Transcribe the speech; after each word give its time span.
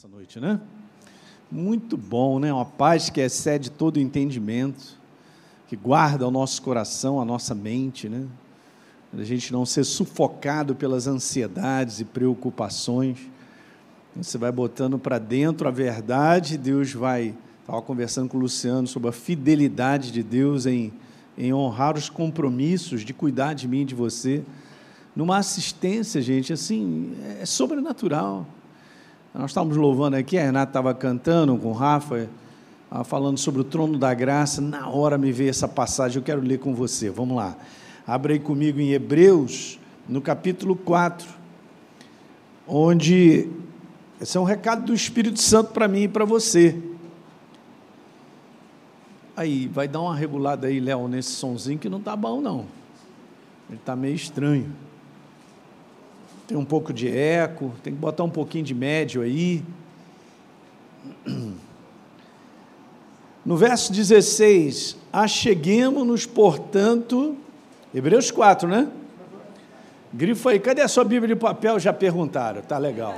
essa 0.00 0.08
noite, 0.08 0.40
né? 0.40 0.58
Muito 1.52 1.94
bom, 1.94 2.38
né? 2.38 2.50
Uma 2.50 2.64
paz 2.64 3.10
que 3.10 3.20
excede 3.20 3.70
todo 3.70 4.00
entendimento, 4.00 4.98
que 5.68 5.76
guarda 5.76 6.26
o 6.26 6.30
nosso 6.30 6.62
coração, 6.62 7.20
a 7.20 7.24
nossa 7.24 7.54
mente, 7.54 8.08
né? 8.08 8.26
A 9.12 9.22
gente 9.22 9.52
não 9.52 9.66
ser 9.66 9.84
sufocado 9.84 10.74
pelas 10.74 11.06
ansiedades 11.06 12.00
e 12.00 12.06
preocupações. 12.06 13.18
Você 14.16 14.38
vai 14.38 14.50
botando 14.50 14.98
para 14.98 15.18
dentro 15.18 15.68
a 15.68 15.70
verdade, 15.70 16.56
Deus 16.56 16.94
vai. 16.94 17.34
Estava 17.60 17.82
conversando 17.82 18.30
com 18.30 18.38
o 18.38 18.40
Luciano 18.40 18.86
sobre 18.86 19.10
a 19.10 19.12
fidelidade 19.12 20.10
de 20.10 20.22
Deus 20.22 20.64
em, 20.64 20.94
em 21.36 21.52
honrar 21.52 21.98
os 21.98 22.08
compromissos 22.08 23.02
de 23.02 23.12
cuidar 23.12 23.52
de 23.52 23.68
mim 23.68 23.82
e 23.82 23.84
de 23.84 23.94
você. 23.94 24.42
Numa 25.14 25.36
assistência, 25.36 26.22
gente, 26.22 26.54
assim, 26.54 27.14
é 27.38 27.44
sobrenatural. 27.44 28.46
Nós 29.32 29.52
estávamos 29.52 29.76
louvando 29.76 30.16
aqui, 30.16 30.36
a 30.36 30.42
Renata 30.42 30.70
estava 30.70 30.92
cantando 30.92 31.56
com 31.56 31.68
o 31.68 31.72
Rafa, 31.72 32.28
falando 33.04 33.38
sobre 33.38 33.60
o 33.60 33.64
trono 33.64 33.96
da 33.96 34.12
graça. 34.12 34.60
Na 34.60 34.88
hora 34.88 35.16
me 35.16 35.30
veio 35.30 35.50
essa 35.50 35.68
passagem, 35.68 36.18
eu 36.18 36.22
quero 36.22 36.40
ler 36.40 36.58
com 36.58 36.74
você. 36.74 37.08
Vamos 37.10 37.36
lá. 37.36 37.56
Abra 38.04 38.32
aí 38.32 38.40
comigo 38.40 38.80
em 38.80 38.90
Hebreus, 38.90 39.78
no 40.08 40.20
capítulo 40.20 40.74
4, 40.74 41.28
onde 42.66 43.48
esse 44.20 44.36
é 44.36 44.40
um 44.40 44.44
recado 44.44 44.86
do 44.86 44.94
Espírito 44.94 45.40
Santo 45.40 45.70
para 45.70 45.86
mim 45.86 46.02
e 46.02 46.08
para 46.08 46.24
você. 46.24 46.82
Aí, 49.36 49.68
vai 49.68 49.86
dar 49.86 50.00
uma 50.00 50.14
regulada 50.14 50.66
aí, 50.66 50.80
Léo, 50.80 51.06
nesse 51.06 51.30
sonzinho 51.30 51.78
que 51.78 51.88
não 51.88 51.98
está 51.98 52.16
bom, 52.16 52.40
não. 52.40 52.66
Ele 53.68 53.78
está 53.78 53.94
meio 53.94 54.16
estranho 54.16 54.89
tem 56.50 56.58
um 56.58 56.64
pouco 56.64 56.92
de 56.92 57.06
eco, 57.08 57.72
tem 57.80 57.92
que 57.92 57.98
botar 58.00 58.24
um 58.24 58.28
pouquinho 58.28 58.64
de 58.64 58.74
médio 58.74 59.22
aí. 59.22 59.62
No 63.46 63.56
verso 63.56 63.92
16, 63.92 64.96
acheguemos-nos, 65.12 66.26
portanto, 66.26 67.36
Hebreus 67.94 68.32
4, 68.32 68.68
né? 68.68 68.88
Grifo 70.12 70.48
aí, 70.48 70.58
cadê 70.58 70.82
a 70.82 70.88
sua 70.88 71.04
Bíblia 71.04 71.36
de 71.36 71.40
papel? 71.40 71.78
Já 71.78 71.92
perguntaram, 71.92 72.62
tá 72.62 72.76
legal. 72.78 73.16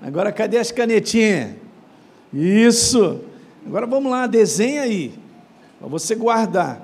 Agora, 0.00 0.30
cadê 0.30 0.56
as 0.56 0.70
canetinhas? 0.70 1.56
Isso. 2.32 3.20
Agora 3.66 3.84
vamos 3.84 4.12
lá, 4.12 4.28
desenha 4.28 4.82
aí, 4.82 5.12
para 5.80 5.88
você 5.88 6.14
guardar. 6.14 6.80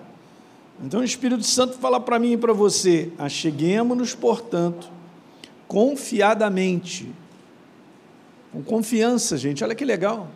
Então 0.84 0.98
o 0.98 1.04
Espírito 1.04 1.44
Santo 1.44 1.78
fala 1.78 2.00
para 2.00 2.18
mim 2.18 2.32
e 2.32 2.36
para 2.36 2.52
você: 2.52 3.12
acheguemos-nos, 3.16 4.16
portanto, 4.16 4.95
confiadamente. 5.68 7.08
Com 8.52 8.62
confiança, 8.62 9.36
gente, 9.36 9.62
olha 9.62 9.74
que 9.74 9.84
legal. 9.84 10.28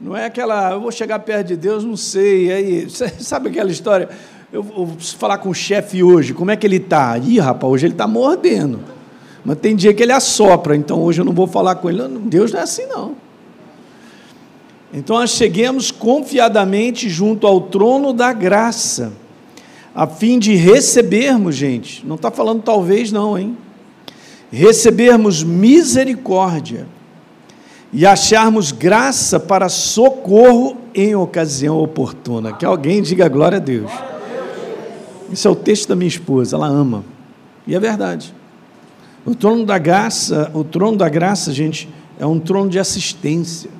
Não 0.00 0.16
é 0.16 0.26
aquela, 0.26 0.72
eu 0.72 0.80
vou 0.80 0.90
chegar 0.90 1.18
perto 1.18 1.48
de 1.48 1.56
Deus, 1.56 1.84
não 1.84 1.96
sei, 1.96 2.50
aí, 2.50 2.90
sabe 3.20 3.50
aquela 3.50 3.70
história? 3.70 4.08
Eu, 4.52 4.66
eu 4.76 4.86
preciso 4.86 5.16
falar 5.16 5.38
com 5.38 5.50
o 5.50 5.54
chefe 5.54 6.02
hoje, 6.02 6.34
como 6.34 6.50
é 6.50 6.56
que 6.56 6.66
ele 6.66 6.76
está? 6.76 7.16
Ih, 7.18 7.38
rapaz, 7.38 7.72
hoje 7.72 7.86
ele 7.86 7.94
está 7.94 8.06
mordendo. 8.06 8.80
Mas 9.44 9.58
tem 9.58 9.76
dia 9.76 9.94
que 9.94 10.02
ele 10.02 10.12
assopra, 10.12 10.74
então 10.74 11.02
hoje 11.02 11.20
eu 11.20 11.24
não 11.24 11.32
vou 11.32 11.46
falar 11.46 11.76
com 11.76 11.88
ele. 11.88 12.02
Deus 12.26 12.52
não 12.52 12.60
é 12.60 12.62
assim, 12.62 12.86
não. 12.86 13.14
Então 14.92 15.16
nós 15.16 15.30
cheguemos 15.30 15.90
confiadamente 15.90 17.08
junto 17.08 17.46
ao 17.46 17.60
trono 17.60 18.12
da 18.12 18.32
graça, 18.32 19.12
a 19.94 20.06
fim 20.06 20.38
de 20.38 20.54
recebermos, 20.54 21.54
gente. 21.54 22.06
Não 22.06 22.16
está 22.16 22.30
falando 22.30 22.62
talvez, 22.62 23.12
não, 23.12 23.38
hein? 23.38 23.56
Recebermos 24.50 25.42
misericórdia 25.42 26.86
e 27.92 28.06
acharmos 28.06 28.72
graça 28.72 29.38
para 29.38 29.68
socorro 29.68 30.76
em 30.94 31.14
ocasião 31.14 31.78
oportuna. 31.78 32.52
Que 32.52 32.64
alguém 32.64 33.02
diga 33.02 33.28
glória 33.28 33.56
a 33.56 33.60
Deus. 33.60 33.90
Esse 35.32 35.46
é 35.46 35.50
o 35.50 35.54
texto 35.54 35.88
da 35.88 35.96
minha 35.96 36.08
esposa, 36.08 36.56
ela 36.56 36.66
ama. 36.66 37.04
E 37.66 37.74
é 37.74 37.80
verdade. 37.80 38.34
O 39.24 39.34
trono 39.34 39.64
da 39.64 39.78
graça, 39.78 40.50
o 40.54 40.64
trono 40.64 40.96
da 40.96 41.08
graça, 41.08 41.52
gente, 41.52 41.88
é 42.18 42.26
um 42.26 42.40
trono 42.40 42.68
de 42.68 42.78
assistência, 42.78 43.70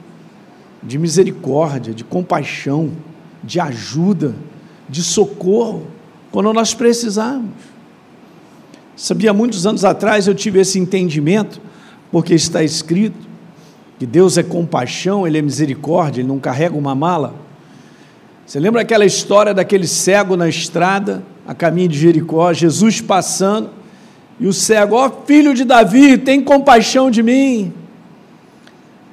de 0.82 0.98
misericórdia, 0.98 1.92
de 1.92 2.04
compaixão, 2.04 2.90
de 3.42 3.58
ajuda, 3.58 4.34
de 4.88 5.02
socorro, 5.02 5.86
quando 6.30 6.52
nós 6.52 6.74
precisarmos. 6.74 7.50
Sabia, 9.00 9.32
muitos 9.32 9.66
anos 9.66 9.82
atrás 9.82 10.26
eu 10.26 10.34
tive 10.34 10.60
esse 10.60 10.78
entendimento, 10.78 11.58
porque 12.12 12.34
está 12.34 12.62
escrito 12.62 13.16
que 13.98 14.04
Deus 14.04 14.36
é 14.36 14.42
compaixão, 14.42 15.26
Ele 15.26 15.38
é 15.38 15.42
misericórdia, 15.42 16.20
Ele 16.20 16.28
não 16.28 16.38
carrega 16.38 16.76
uma 16.76 16.94
mala. 16.94 17.34
Você 18.44 18.60
lembra 18.60 18.82
aquela 18.82 19.06
história 19.06 19.54
daquele 19.54 19.86
cego 19.86 20.36
na 20.36 20.50
estrada, 20.50 21.22
a 21.48 21.54
caminho 21.54 21.88
de 21.88 21.98
Jericó, 21.98 22.52
Jesus 22.52 23.00
passando, 23.00 23.70
e 24.38 24.46
o 24.46 24.52
cego, 24.52 24.96
ó 24.96 25.06
oh, 25.06 25.24
filho 25.24 25.54
de 25.54 25.64
Davi, 25.64 26.18
tem 26.18 26.42
compaixão 26.42 27.10
de 27.10 27.22
mim. 27.22 27.72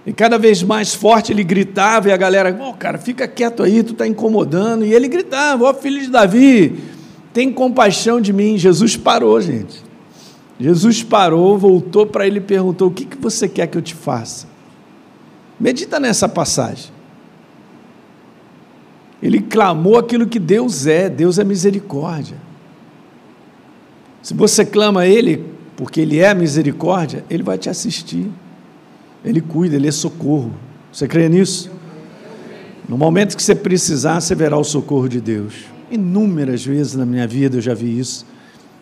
E 0.05 0.11
cada 0.11 0.37
vez 0.37 0.63
mais 0.63 0.93
forte 0.93 1.31
ele 1.31 1.45
gritava, 1.45 2.09
e 2.09 2.11
a 2.11 2.17
galera, 2.17 2.53
ó 2.59 2.71
oh, 2.71 2.73
cara, 2.73 2.97
fica 2.97 3.25
quieto 3.25 3.63
aí, 3.63 3.81
tu 3.83 3.93
está 3.93 4.05
incomodando. 4.05 4.85
E 4.85 4.93
ele 4.93 5.07
gritava, 5.07 5.63
ó 5.63 5.71
oh, 5.71 5.73
filho 5.73 6.01
de 6.01 6.09
Davi, 6.09 6.96
tem 7.37 7.53
compaixão 7.53 8.19
de 8.19 8.33
mim. 8.33 8.57
Jesus 8.57 8.97
parou, 8.97 9.39
gente. 9.39 9.83
Jesus 10.59 11.03
parou, 11.03 11.55
voltou 11.55 12.03
para 12.03 12.25
ele 12.25 12.39
e 12.39 12.41
perguntou: 12.41 12.87
O 12.87 12.91
que, 12.91 13.05
que 13.05 13.15
você 13.15 13.47
quer 13.47 13.67
que 13.67 13.77
eu 13.77 13.81
te 13.81 13.93
faça? 13.93 14.47
Medita 15.59 15.99
nessa 15.99 16.27
passagem. 16.27 16.91
Ele 19.21 19.39
clamou 19.39 19.99
aquilo 19.99 20.25
que 20.25 20.39
Deus 20.39 20.87
é, 20.87 21.09
Deus 21.09 21.37
é 21.37 21.43
misericórdia. 21.43 22.37
Se 24.23 24.33
você 24.33 24.65
clama 24.65 25.01
a 25.01 25.07
Ele, 25.07 25.45
porque 25.75 26.01
Ele 26.01 26.17
é 26.17 26.33
misericórdia, 26.33 27.23
Ele 27.29 27.43
vai 27.43 27.59
te 27.59 27.69
assistir. 27.69 28.31
Ele 29.23 29.41
cuida, 29.41 29.75
Ele 29.75 29.87
é 29.87 29.91
socorro. 29.91 30.53
Você 30.91 31.07
crê 31.07 31.29
nisso? 31.29 31.69
No 32.89 32.97
momento 32.97 33.37
que 33.37 33.43
você 33.43 33.53
precisar, 33.53 34.21
você 34.21 34.33
verá 34.33 34.57
o 34.57 34.63
socorro 34.63 35.07
de 35.07 35.21
Deus. 35.21 35.76
Inúmeras 35.89 36.65
vezes 36.65 36.95
na 36.95 37.05
minha 37.05 37.27
vida 37.27 37.57
eu 37.57 37.61
já 37.61 37.73
vi 37.73 37.97
isso. 37.97 38.25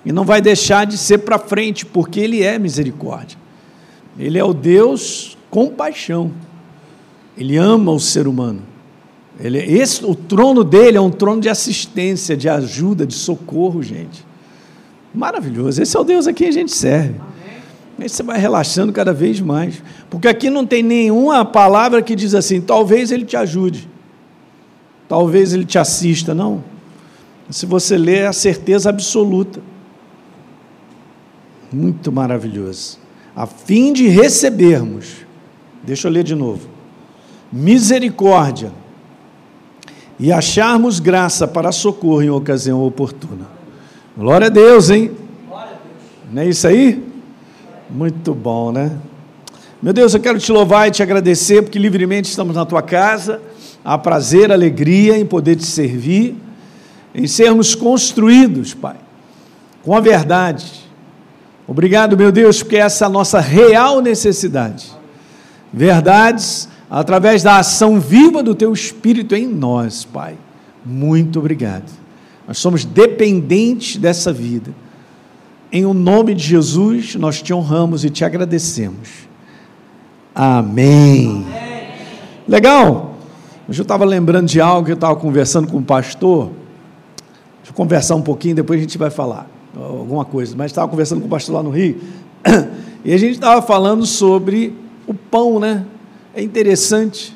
E 0.05 0.11
não 0.11 0.23
vai 0.23 0.41
deixar 0.41 0.85
de 0.85 0.97
ser 0.97 1.19
para 1.19 1.39
frente, 1.39 1.85
porque 1.85 2.19
Ele 2.19 2.43
é 2.43 2.59
misericórdia. 2.59 3.37
Ele 4.17 4.37
é 4.37 4.43
o 4.43 4.53
Deus 4.53 5.37
compaixão. 5.49 6.31
Ele 7.37 7.57
ama 7.57 7.91
o 7.91 7.99
ser 7.99 8.27
humano. 8.27 8.61
Ele, 9.39 9.57
esse, 9.57 10.05
o 10.05 10.15
trono 10.15 10.63
dele 10.63 10.97
é 10.97 11.01
um 11.01 11.11
trono 11.11 11.41
de 11.41 11.49
assistência, 11.49 12.37
de 12.37 12.47
ajuda, 12.47 13.05
de 13.05 13.13
socorro, 13.13 13.83
gente. 13.83 14.25
Maravilhoso. 15.13 15.81
Esse 15.81 15.95
é 15.97 15.99
o 15.99 16.03
Deus 16.03 16.27
a 16.27 16.33
quem 16.33 16.47
a 16.47 16.51
gente 16.51 16.71
serve. 16.71 17.15
Aí 17.99 18.09
você 18.09 18.23
vai 18.23 18.39
relaxando 18.39 18.91
cada 18.91 19.13
vez 19.13 19.39
mais. 19.39 19.81
Porque 20.09 20.27
aqui 20.27 20.49
não 20.49 20.65
tem 20.65 20.83
nenhuma 20.83 21.43
palavra 21.45 22.01
que 22.01 22.15
diz 22.15 22.35
assim, 22.35 22.61
talvez 22.61 23.11
ele 23.11 23.25
te 23.25 23.35
ajude. 23.35 23.89
Talvez 25.07 25.53
ele 25.53 25.65
te 25.65 25.77
assista, 25.77 26.33
não. 26.33 26.63
Se 27.49 27.65
você 27.65 27.97
ler, 27.97 28.21
é 28.21 28.27
a 28.27 28.33
certeza 28.33 28.89
absoluta. 28.89 29.61
Muito 31.71 32.11
maravilhoso. 32.11 32.99
A 33.35 33.45
fim 33.45 33.93
de 33.93 34.07
recebermos, 34.07 35.25
deixa 35.83 36.07
eu 36.07 36.11
ler 36.11 36.23
de 36.23 36.33
novo, 36.33 36.67
misericórdia 37.51 38.71
e 40.17 40.31
acharmos 40.31 40.99
graça 40.99 41.47
para 41.47 41.71
socorro 41.71 42.23
em 42.23 42.29
ocasião 42.29 42.81
oportuna. 42.81 43.45
Glória 44.17 44.47
a 44.47 44.49
Deus, 44.49 44.89
hein? 44.89 45.11
Não 46.31 46.41
é 46.41 46.47
isso 46.47 46.67
aí? 46.67 47.03
Muito 47.89 48.33
bom, 48.33 48.71
né? 48.71 48.97
Meu 49.81 49.93
Deus, 49.93 50.13
eu 50.13 50.19
quero 50.19 50.39
te 50.39 50.51
louvar 50.51 50.87
e 50.87 50.91
te 50.91 51.03
agradecer 51.03 51.61
porque 51.61 51.77
livremente 51.77 52.29
estamos 52.29 52.55
na 52.55 52.65
tua 52.65 52.81
casa. 52.81 53.41
Há 53.83 53.97
prazer, 53.97 54.51
alegria 54.51 55.17
em 55.17 55.25
poder 55.25 55.57
te 55.57 55.65
servir 55.65 56.35
em 57.15 57.27
sermos 57.27 57.73
construídos, 57.73 58.73
Pai, 58.73 58.97
com 59.83 59.95
a 59.95 59.99
verdade. 59.99 60.85
Obrigado, 61.67 62.17
meu 62.17 62.31
Deus, 62.31 62.61
porque 62.61 62.75
essa 62.75 63.05
é 63.05 63.07
a 63.07 63.09
nossa 63.09 63.39
real 63.39 64.01
necessidade. 64.01 64.91
Verdades 65.71 66.69
através 66.89 67.41
da 67.41 67.57
ação 67.57 67.99
viva 67.99 68.43
do 68.43 68.53
Teu 68.53 68.71
Espírito 68.73 69.33
em 69.33 69.47
nós, 69.47 70.05
Pai. 70.05 70.35
Muito 70.85 71.39
obrigado. 71.39 71.89
Nós 72.47 72.59
somos 72.59 72.85
dependentes 72.85 73.97
dessa 73.97 74.31
vida. 74.31 74.71
Em 75.71 75.85
o 75.85 75.93
nome 75.93 76.35
de 76.35 76.43
Jesus, 76.43 77.15
nós 77.15 77.41
te 77.41 77.53
honramos 77.53 78.05
e 78.05 78.09
te 78.09 78.23
agradecemos. 78.23 79.09
Amém. 80.33 81.43
Amém. 81.47 81.87
Legal? 82.47 83.15
Hoje 83.67 83.81
eu 83.81 83.83
estava 83.83 84.05
lembrando 84.05 84.47
de 84.47 84.61
algo 84.61 84.85
que 84.85 84.91
eu 84.91 84.95
estava 84.95 85.15
conversando 85.15 85.67
com 85.67 85.79
o 85.79 85.83
pastor 85.83 86.51
Deixa 87.65 87.73
eu 87.73 87.77
conversar 87.77 88.13
um 88.13 88.21
pouquinho, 88.21 88.53
depois 88.53 88.79
a 88.79 88.83
gente 88.83 88.95
vai 88.95 89.09
falar 89.09 89.49
alguma 89.75 90.23
coisa. 90.23 90.55
Mas 90.55 90.67
estava 90.67 90.87
conversando 90.87 91.21
com 91.21 91.25
o 91.25 91.29
pastor 91.31 91.55
lá 91.55 91.63
no 91.63 91.71
Rio, 91.71 91.99
e 93.03 93.11
a 93.11 93.17
gente 93.17 93.33
estava 93.33 93.59
falando 93.59 94.05
sobre 94.05 94.71
o 95.07 95.15
pão, 95.15 95.59
né? 95.59 95.83
É 96.35 96.43
interessante, 96.43 97.35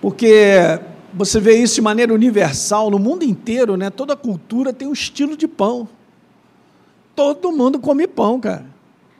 porque 0.00 0.80
você 1.12 1.38
vê 1.38 1.54
isso 1.54 1.76
de 1.76 1.80
maneira 1.80 2.12
universal 2.12 2.90
no 2.90 2.98
mundo 2.98 3.22
inteiro, 3.22 3.76
né? 3.76 3.88
Toda 3.88 4.16
cultura 4.16 4.72
tem 4.72 4.88
um 4.88 4.92
estilo 4.92 5.36
de 5.36 5.46
pão. 5.46 5.88
Todo 7.14 7.52
mundo 7.52 7.78
come 7.78 8.08
pão, 8.08 8.40
cara. 8.40 8.66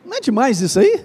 Não 0.04 0.16
é 0.16 0.20
demais 0.20 0.60
isso 0.60 0.80
aí? 0.80 1.04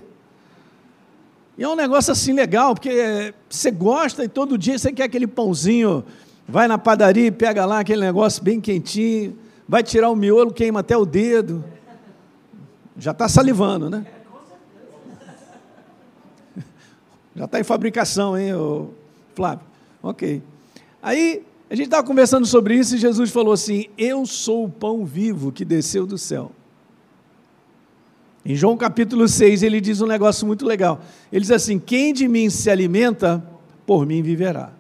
E 1.59 1.63
é 1.63 1.69
um 1.69 1.75
negócio 1.75 2.11
assim 2.11 2.33
legal, 2.33 2.73
porque 2.73 3.35
você 3.47 3.69
gosta 3.69 4.23
e 4.23 4.27
todo 4.27 4.57
dia 4.57 4.79
você 4.79 4.91
quer 4.91 5.03
aquele 5.03 5.27
pãozinho, 5.27 6.03
vai 6.49 6.67
na 6.67 6.77
padaria 6.77 7.27
e 7.27 7.31
pega 7.31 7.65
lá 7.65 7.79
aquele 7.79 8.01
negócio 8.01 8.43
bem 8.43 8.59
quentinho, 8.59 9.37
vai 9.67 9.83
tirar 9.83 10.09
o 10.09 10.15
miolo, 10.15 10.51
queima 10.51 10.79
até 10.79 10.97
o 10.97 11.05
dedo. 11.05 11.63
Já 12.97 13.11
está 13.11 13.29
salivando, 13.29 13.89
né? 13.89 14.05
Já 17.35 17.45
está 17.45 17.59
em 17.59 17.63
fabricação, 17.63 18.37
hein, 18.37 18.51
Flávio? 19.35 19.65
Ok. 20.01 20.41
Aí 21.01 21.43
a 21.69 21.75
gente 21.75 21.85
estava 21.85 22.05
conversando 22.05 22.45
sobre 22.45 22.75
isso 22.75 22.95
e 22.95 22.97
Jesus 22.97 23.29
falou 23.29 23.53
assim: 23.53 23.85
Eu 23.97 24.25
sou 24.25 24.65
o 24.65 24.69
pão 24.69 25.05
vivo 25.05 25.51
que 25.51 25.63
desceu 25.63 26.05
do 26.05 26.17
céu. 26.17 26.51
Em 28.43 28.55
João 28.55 28.75
capítulo 28.75 29.27
6, 29.27 29.63
ele 29.63 29.79
diz 29.79 30.01
um 30.01 30.07
negócio 30.07 30.47
muito 30.47 30.65
legal. 30.65 30.99
Ele 31.31 31.41
diz 31.41 31.51
assim: 31.51 31.77
Quem 31.77 32.11
de 32.11 32.27
mim 32.27 32.49
se 32.49 32.69
alimenta, 32.69 33.43
por 33.85 34.05
mim 34.05 34.23
viverá. 34.23 34.78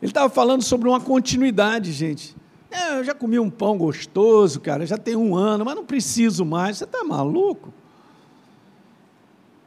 Ele 0.00 0.10
estava 0.10 0.28
falando 0.28 0.62
sobre 0.62 0.88
uma 0.88 1.00
continuidade, 1.00 1.92
gente. 1.92 2.36
É, 2.70 2.98
eu 2.98 3.04
já 3.04 3.14
comi 3.14 3.38
um 3.38 3.48
pão 3.48 3.78
gostoso, 3.78 4.60
cara, 4.60 4.84
já 4.84 4.98
tem 4.98 5.16
um 5.16 5.34
ano, 5.34 5.64
mas 5.64 5.74
não 5.74 5.84
preciso 5.84 6.44
mais. 6.44 6.78
Você 6.78 6.84
está 6.84 7.02
maluco? 7.04 7.72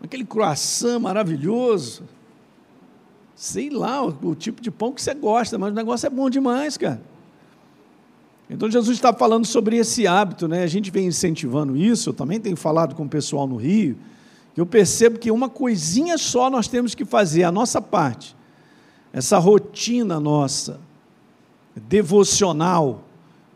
Aquele 0.02 0.26
croissant 0.26 1.00
maravilhoso 1.00 2.04
sei 3.40 3.70
lá 3.70 4.06
o, 4.06 4.10
o, 4.22 4.36
tipo 4.36 4.62
de 4.62 4.70
pão 4.70 4.92
que 4.92 5.02
você 5.02 5.14
gosta, 5.14 5.58
mas 5.58 5.72
o 5.72 5.74
negócio 5.74 6.06
é 6.06 6.10
bom 6.10 6.30
demais, 6.30 6.76
cara. 6.76 7.02
Então 8.50 8.70
Jesus 8.70 8.98
está 8.98 9.14
falando 9.14 9.46
sobre 9.46 9.78
esse 9.78 10.06
hábito, 10.06 10.46
né? 10.46 10.64
A 10.64 10.68
gente 10.68 10.92
vem 10.92 11.08
incentivando 11.08 11.78
isso, 11.78 12.10
eu 12.10 12.14
também 12.14 12.38
tenho 12.38 12.58
falado 12.58 12.96
com 12.96 13.06
o 13.06 13.10
pessoal 13.10 13.48
no 13.48 13.56
Rio, 13.56 13.98
eu 14.58 14.66
percebo 14.66 15.18
que 15.18 15.32
uma 15.32 15.48
coisinha 15.48 16.18
só 16.18 16.50
nós 16.50 16.68
temos 16.68 16.94
que 16.94 17.06
fazer, 17.06 17.44
a 17.44 17.52
nossa 17.52 17.82
parte. 17.82 18.36
Essa 19.12 19.38
rotina 19.38 20.20
nossa, 20.20 20.80
devocional, 21.76 23.04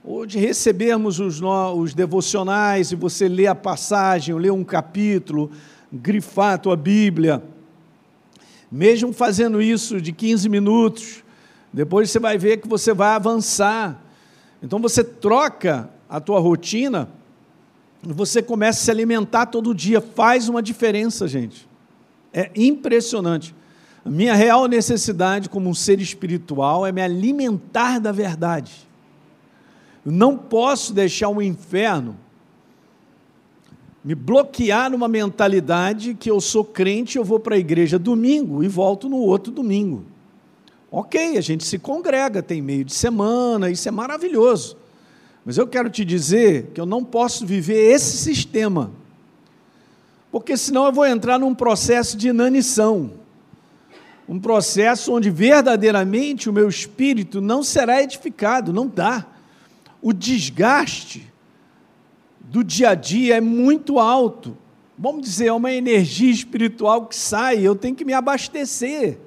ou 0.03 0.25
de 0.25 0.37
recebermos 0.37 1.19
os, 1.19 1.41
os 1.41 1.93
devocionais 1.93 2.91
e 2.91 2.95
você 2.95 3.27
lê 3.27 3.47
a 3.47 3.55
passagem, 3.55 4.35
ler 4.35 4.51
um 4.51 4.63
capítulo, 4.63 5.49
grifar 5.91 6.53
a 6.53 6.57
tua 6.57 6.75
Bíblia, 6.75 7.41
mesmo 8.71 9.13
fazendo 9.13 9.61
isso 9.61 10.01
de 10.01 10.11
15 10.11 10.49
minutos, 10.49 11.23
depois 11.71 12.09
você 12.09 12.19
vai 12.19 12.37
ver 12.37 12.57
que 12.57 12.67
você 12.67 12.93
vai 12.93 13.15
avançar. 13.15 14.01
Então 14.61 14.79
você 14.79 15.03
troca 15.03 15.89
a 16.09 16.19
tua 16.19 16.39
rotina, 16.39 17.07
você 18.01 18.41
começa 18.41 18.81
a 18.81 18.83
se 18.85 18.91
alimentar 18.91 19.45
todo 19.45 19.73
dia, 19.73 20.01
faz 20.01 20.49
uma 20.49 20.61
diferença, 20.61 21.27
gente. 21.27 21.67
É 22.33 22.49
impressionante. 22.55 23.55
A 24.05 24.09
minha 24.09 24.35
real 24.35 24.67
necessidade 24.67 25.49
como 25.49 25.69
um 25.69 25.73
ser 25.73 26.01
espiritual 26.01 26.85
é 26.85 26.91
me 26.91 27.01
alimentar 27.01 27.99
da 27.99 28.11
verdade. 28.11 28.87
Eu 30.05 30.11
não 30.11 30.37
posso 30.37 30.93
deixar 30.93 31.29
o 31.29 31.41
inferno 31.41 32.17
me 34.03 34.13
bloquear 34.13 34.91
numa 34.91 35.07
mentalidade 35.07 36.13
que 36.13 36.29
eu 36.29 36.41
sou 36.41 36.65
crente, 36.65 37.17
eu 37.17 37.23
vou 37.23 37.39
para 37.39 37.55
a 37.55 37.57
igreja 37.57 37.97
domingo 37.97 38.61
e 38.63 38.67
volto 38.67 39.07
no 39.07 39.17
outro 39.17 39.51
domingo. 39.51 40.03
Ok, 40.91 41.37
a 41.37 41.41
gente 41.41 41.63
se 41.63 41.79
congrega, 41.79 42.43
tem 42.43 42.61
meio 42.61 42.83
de 42.83 42.93
semana, 42.93 43.69
isso 43.69 43.87
é 43.87 43.91
maravilhoso. 43.91 44.77
Mas 45.45 45.57
eu 45.57 45.65
quero 45.65 45.89
te 45.89 46.03
dizer 46.03 46.71
que 46.73 46.81
eu 46.81 46.85
não 46.85 47.03
posso 47.03 47.45
viver 47.45 47.91
esse 47.93 48.17
sistema, 48.17 48.91
porque 50.31 50.57
senão 50.57 50.85
eu 50.85 50.91
vou 50.91 51.05
entrar 51.05 51.39
num 51.39 51.55
processo 51.55 52.17
de 52.17 52.27
inanição, 52.27 53.11
um 54.27 54.39
processo 54.39 55.13
onde 55.13 55.29
verdadeiramente 55.29 56.49
o 56.49 56.53
meu 56.53 56.69
espírito 56.69 57.41
não 57.41 57.61
será 57.61 58.01
edificado, 58.01 58.71
não 58.71 58.87
dá. 58.87 59.25
O 60.01 60.13
desgaste 60.13 61.31
do 62.39 62.63
dia 62.63 62.89
a 62.89 62.95
dia 62.95 63.37
é 63.37 63.41
muito 63.41 63.99
alto. 63.99 64.57
Vamos 64.97 65.23
dizer, 65.23 65.47
é 65.47 65.53
uma 65.53 65.71
energia 65.71 66.31
espiritual 66.31 67.07
que 67.07 67.15
sai, 67.15 67.59
eu 67.59 67.75
tenho 67.75 67.95
que 67.95 68.05
me 68.05 68.13
abastecer. 68.13 69.17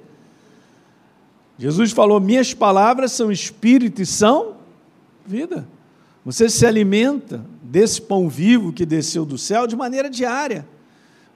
Jesus 1.57 1.91
falou: 1.91 2.19
Minhas 2.19 2.53
palavras 2.53 3.11
são 3.11 3.31
espírito 3.31 4.01
e 4.01 4.05
são 4.05 4.55
vida. 5.25 5.67
Você 6.23 6.49
se 6.49 6.65
alimenta 6.65 7.45
desse 7.61 8.01
pão 8.01 8.29
vivo 8.29 8.73
que 8.73 8.85
desceu 8.85 9.25
do 9.25 9.37
céu 9.37 9.65
de 9.67 9.75
maneira 9.75 10.09
diária. 10.09 10.67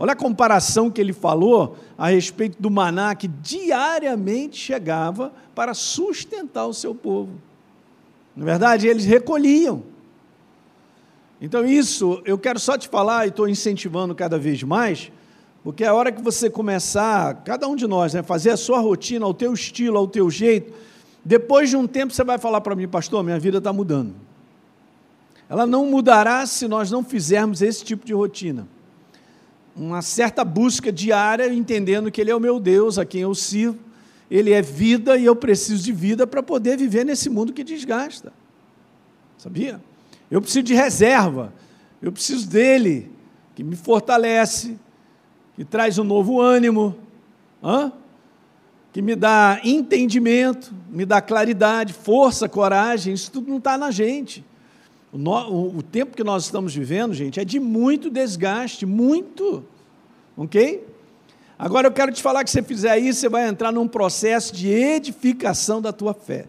Olha 0.02 0.14
a 0.14 0.16
comparação 0.16 0.90
que 0.90 1.00
ele 1.00 1.14
falou 1.14 1.78
a 1.96 2.08
respeito 2.08 2.60
do 2.60 2.72
maná 2.72 3.14
que 3.14 3.28
diariamente 3.28 4.58
chegava 4.58 5.32
para 5.54 5.76
sustentar 5.76 6.66
o 6.66 6.74
seu 6.74 6.96
povo. 6.96 7.34
Na 8.36 8.44
verdade, 8.44 8.88
eles 8.88 9.06
recolhiam. 9.06 9.84
Então, 11.40 11.64
isso 11.64 12.20
eu 12.26 12.36
quero 12.36 12.60
só 12.60 12.80
te 12.80 12.90
falar 12.90 13.28
e 13.28 13.30
estou 13.30 13.48
incentivando 13.48 14.16
cada 14.16 14.40
vez 14.40 14.64
mais, 14.64 15.12
porque 15.64 15.84
a 15.84 15.94
hora 15.94 16.12
que 16.12 16.20
você 16.20 16.50
começar, 16.50 17.36
cada 17.44 17.68
um 17.68 17.76
de 17.76 17.86
nós, 17.86 18.16
né, 18.16 18.24
fazer 18.24 18.50
a 18.50 18.58
sua 18.58 18.80
rotina, 18.80 19.24
ao 19.24 19.36
teu 19.36 19.54
estilo, 19.54 20.00
ao 20.00 20.08
teu 20.08 20.32
jeito, 20.32 20.74
depois 21.24 21.70
de 21.70 21.78
um 21.78 21.86
tempo 21.86 22.12
você 22.12 22.24
vai 22.24 22.40
falar 22.40 22.62
para 22.62 22.76
mim, 22.76 22.88
pastor, 22.88 23.24
minha 23.24 23.40
vida 23.40 23.60
está 23.60 23.72
mudando. 23.72 24.16
Ela 25.48 25.68
não 25.68 25.86
mudará 25.86 26.44
se 26.48 26.68
nós 26.68 26.90
não 26.90 27.04
fizermos 27.04 27.62
esse 27.62 27.86
tipo 27.86 28.04
de 28.04 28.14
rotina. 28.16 28.68
Uma 29.82 30.04
certa 30.04 30.46
busca 30.46 30.92
diária, 30.92 31.52
entendendo 31.52 32.12
que 32.12 32.22
Ele 32.22 32.30
é 32.30 32.36
o 32.36 32.40
meu 32.40 32.60
Deus, 32.60 33.00
a 33.00 33.06
quem 33.06 33.22
eu 33.22 33.34
sirvo, 33.34 33.80
Ele 34.30 34.52
é 34.52 34.62
vida 34.62 35.18
e 35.18 35.26
eu 35.26 35.36
preciso 35.36 35.84
de 35.84 35.92
vida 35.92 36.28
para 36.28 36.44
poder 36.44 36.78
viver 36.78 37.04
nesse 37.04 37.32
mundo 37.32 37.52
que 37.52 37.64
desgasta. 37.64 38.32
Sabia? 39.40 39.82
Eu 40.30 40.40
preciso 40.40 40.62
de 40.62 40.76
reserva. 40.76 41.52
Eu 42.00 42.12
preciso 42.12 42.48
dele, 42.48 43.12
que 43.56 43.64
me 43.64 43.76
fortalece, 43.76 44.78
que 45.56 45.66
traz 45.66 45.98
um 45.98 46.04
novo 46.04 46.40
ânimo, 46.40 46.96
hã? 47.64 47.92
que 48.94 49.02
me 49.02 49.16
dá 49.16 49.60
entendimento, 49.64 50.72
me 50.92 51.06
dá 51.06 51.22
claridade, 51.22 51.92
força, 51.92 52.48
coragem. 52.48 53.16
Isso 53.16 53.32
tudo 53.32 53.50
não 53.50 53.58
está 53.58 53.80
na 53.80 53.90
gente. 53.90 54.46
O, 55.12 55.18
no, 55.18 55.78
o, 55.78 55.82
tempo 55.82 56.16
que 56.16 56.24
nós 56.24 56.46
estamos 56.46 56.76
vivendo, 56.76 57.14
gente, 57.14 57.40
é 57.40 57.46
de 57.46 57.60
muito 57.60 58.10
desgaste, 58.10 58.86
muito. 58.86 59.66
Ok? 60.36 60.88
Agora 61.58 61.88
eu 61.88 61.92
quero 61.92 62.12
te 62.12 62.22
falar 62.22 62.44
que 62.44 62.50
se 62.50 62.56
você 62.56 62.64
fizer 62.64 62.98
isso, 62.98 63.20
você 63.20 63.30
vai 63.30 63.48
entrar 63.48 63.72
num 63.72 63.88
processo 63.88 64.54
de 64.54 64.70
edificação 64.70 65.82
da 65.82 65.94
tua 65.94 66.14
fé 66.14 66.48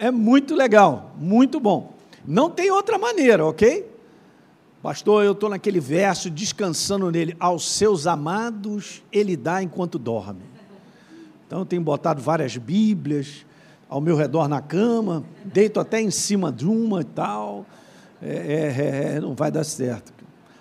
é 0.00 0.10
muito 0.10 0.54
legal, 0.54 1.12
muito 1.18 1.60
bom. 1.60 1.92
Não 2.26 2.48
tem 2.48 2.70
outra 2.70 2.98
maneira, 2.98 3.44
ok? 3.44 3.86
Pastor, 4.82 5.22
eu 5.22 5.32
estou 5.32 5.50
naquele 5.50 5.78
verso 5.78 6.30
descansando 6.30 7.10
nele. 7.10 7.36
Aos 7.38 7.70
seus 7.70 8.06
amados 8.06 9.02
ele 9.12 9.36
dá 9.36 9.62
enquanto 9.62 9.98
dorme. 9.98 10.40
Então 11.46 11.58
eu 11.58 11.66
tenho 11.66 11.82
botado 11.82 12.22
várias 12.22 12.56
Bíblias 12.56 13.44
ao 13.90 14.00
meu 14.00 14.16
redor 14.16 14.48
na 14.48 14.62
cama, 14.62 15.22
deito 15.44 15.78
até 15.78 16.00
em 16.00 16.10
cima 16.10 16.50
de 16.50 16.66
uma 16.66 17.02
e 17.02 17.04
tal. 17.04 17.66
É, 18.22 18.32
é, 18.32 19.16
é, 19.16 19.20
não 19.20 19.34
vai 19.34 19.50
dar 19.50 19.64
certo. 19.64 20.14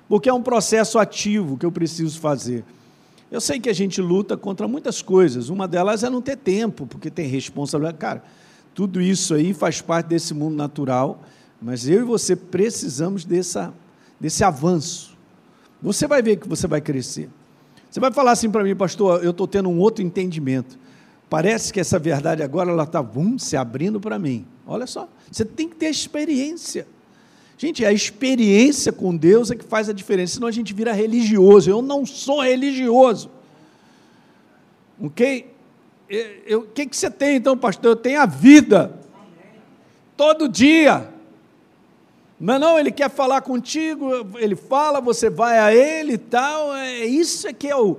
Porque 0.09 0.27
é 0.27 0.33
um 0.33 0.41
processo 0.41 0.97
ativo 0.97 1.55
que 1.55 1.65
eu 1.65 1.71
preciso 1.71 2.19
fazer. 2.19 2.65
Eu 3.31 3.39
sei 3.39 3.59
que 3.59 3.69
a 3.69 3.73
gente 3.73 4.01
luta 4.01 4.35
contra 4.35 4.67
muitas 4.67 5.03
coisas. 5.03 5.49
Uma 5.49 5.67
delas 5.67 6.03
é 6.03 6.09
não 6.09 6.21
ter 6.21 6.35
tempo, 6.35 6.87
porque 6.87 7.11
tem 7.11 7.27
responsabilidade. 7.27 7.99
Cara, 7.99 8.23
tudo 8.73 8.99
isso 8.99 9.35
aí 9.35 9.53
faz 9.53 9.81
parte 9.81 10.07
desse 10.07 10.33
mundo 10.33 10.55
natural, 10.55 11.21
mas 11.61 11.87
eu 11.87 12.01
e 12.01 12.03
você 12.03 12.35
precisamos 12.35 13.23
dessa, 13.23 13.71
desse 14.19 14.43
avanço. 14.43 15.15
Você 15.81 16.07
vai 16.07 16.23
ver 16.23 16.37
que 16.37 16.47
você 16.47 16.65
vai 16.65 16.81
crescer. 16.81 17.29
Você 17.89 17.99
vai 17.99 18.11
falar 18.11 18.31
assim 18.31 18.49
para 18.49 18.63
mim, 18.63 18.75
pastor, 18.75 19.23
eu 19.23 19.31
estou 19.31 19.47
tendo 19.47 19.69
um 19.69 19.77
outro 19.79 20.03
entendimento. 20.03 20.77
Parece 21.29 21.71
que 21.71 21.79
essa 21.79 21.99
verdade 21.99 22.41
agora 22.41 22.71
ela 22.71 22.83
está 22.83 23.05
se 23.37 23.55
abrindo 23.55 23.99
para 23.99 24.17
mim. 24.17 24.45
Olha 24.65 24.87
só, 24.87 25.07
você 25.31 25.45
tem 25.45 25.69
que 25.69 25.75
ter 25.75 25.89
experiência. 25.89 26.87
Gente, 27.59 27.85
a 27.85 27.91
experiência 27.91 28.89
com 28.89 29.13
Deus 29.13 29.51
é 29.51 29.55
que 29.55 29.65
faz 29.65 29.89
a 29.89 29.93
diferença, 29.93 30.35
senão 30.35 30.47
a 30.47 30.51
gente 30.51 30.73
vira 30.73 30.93
religioso. 30.93 31.69
Eu 31.69 31.81
não 31.81 32.05
sou 32.05 32.41
religioso. 32.41 33.29
Ok? 34.97 35.45
o 36.55 36.61
que, 36.61 36.85
que 36.85 36.95
você 36.95 37.11
tem 37.11 37.35
então, 37.35 37.57
pastor? 37.57 37.91
Eu 37.91 37.95
tenho 37.97 38.21
a 38.21 38.25
vida. 38.25 38.97
Todo 40.15 40.47
dia. 40.47 41.09
Mas 42.39 42.61
não, 42.61 42.79
ele 42.79 42.93
quer 42.93 43.09
falar 43.09 43.41
contigo, 43.41 44.09
ele 44.37 44.55
fala, 44.55 45.01
você 45.01 45.29
vai 45.29 45.59
a 45.59 45.75
ele 45.75 46.13
e 46.13 46.17
tal. 46.17 46.73
É 46.73 47.03
isso 47.03 47.45
é 47.45 47.51
que 47.51 47.67
é 47.67 47.75
o, 47.75 47.97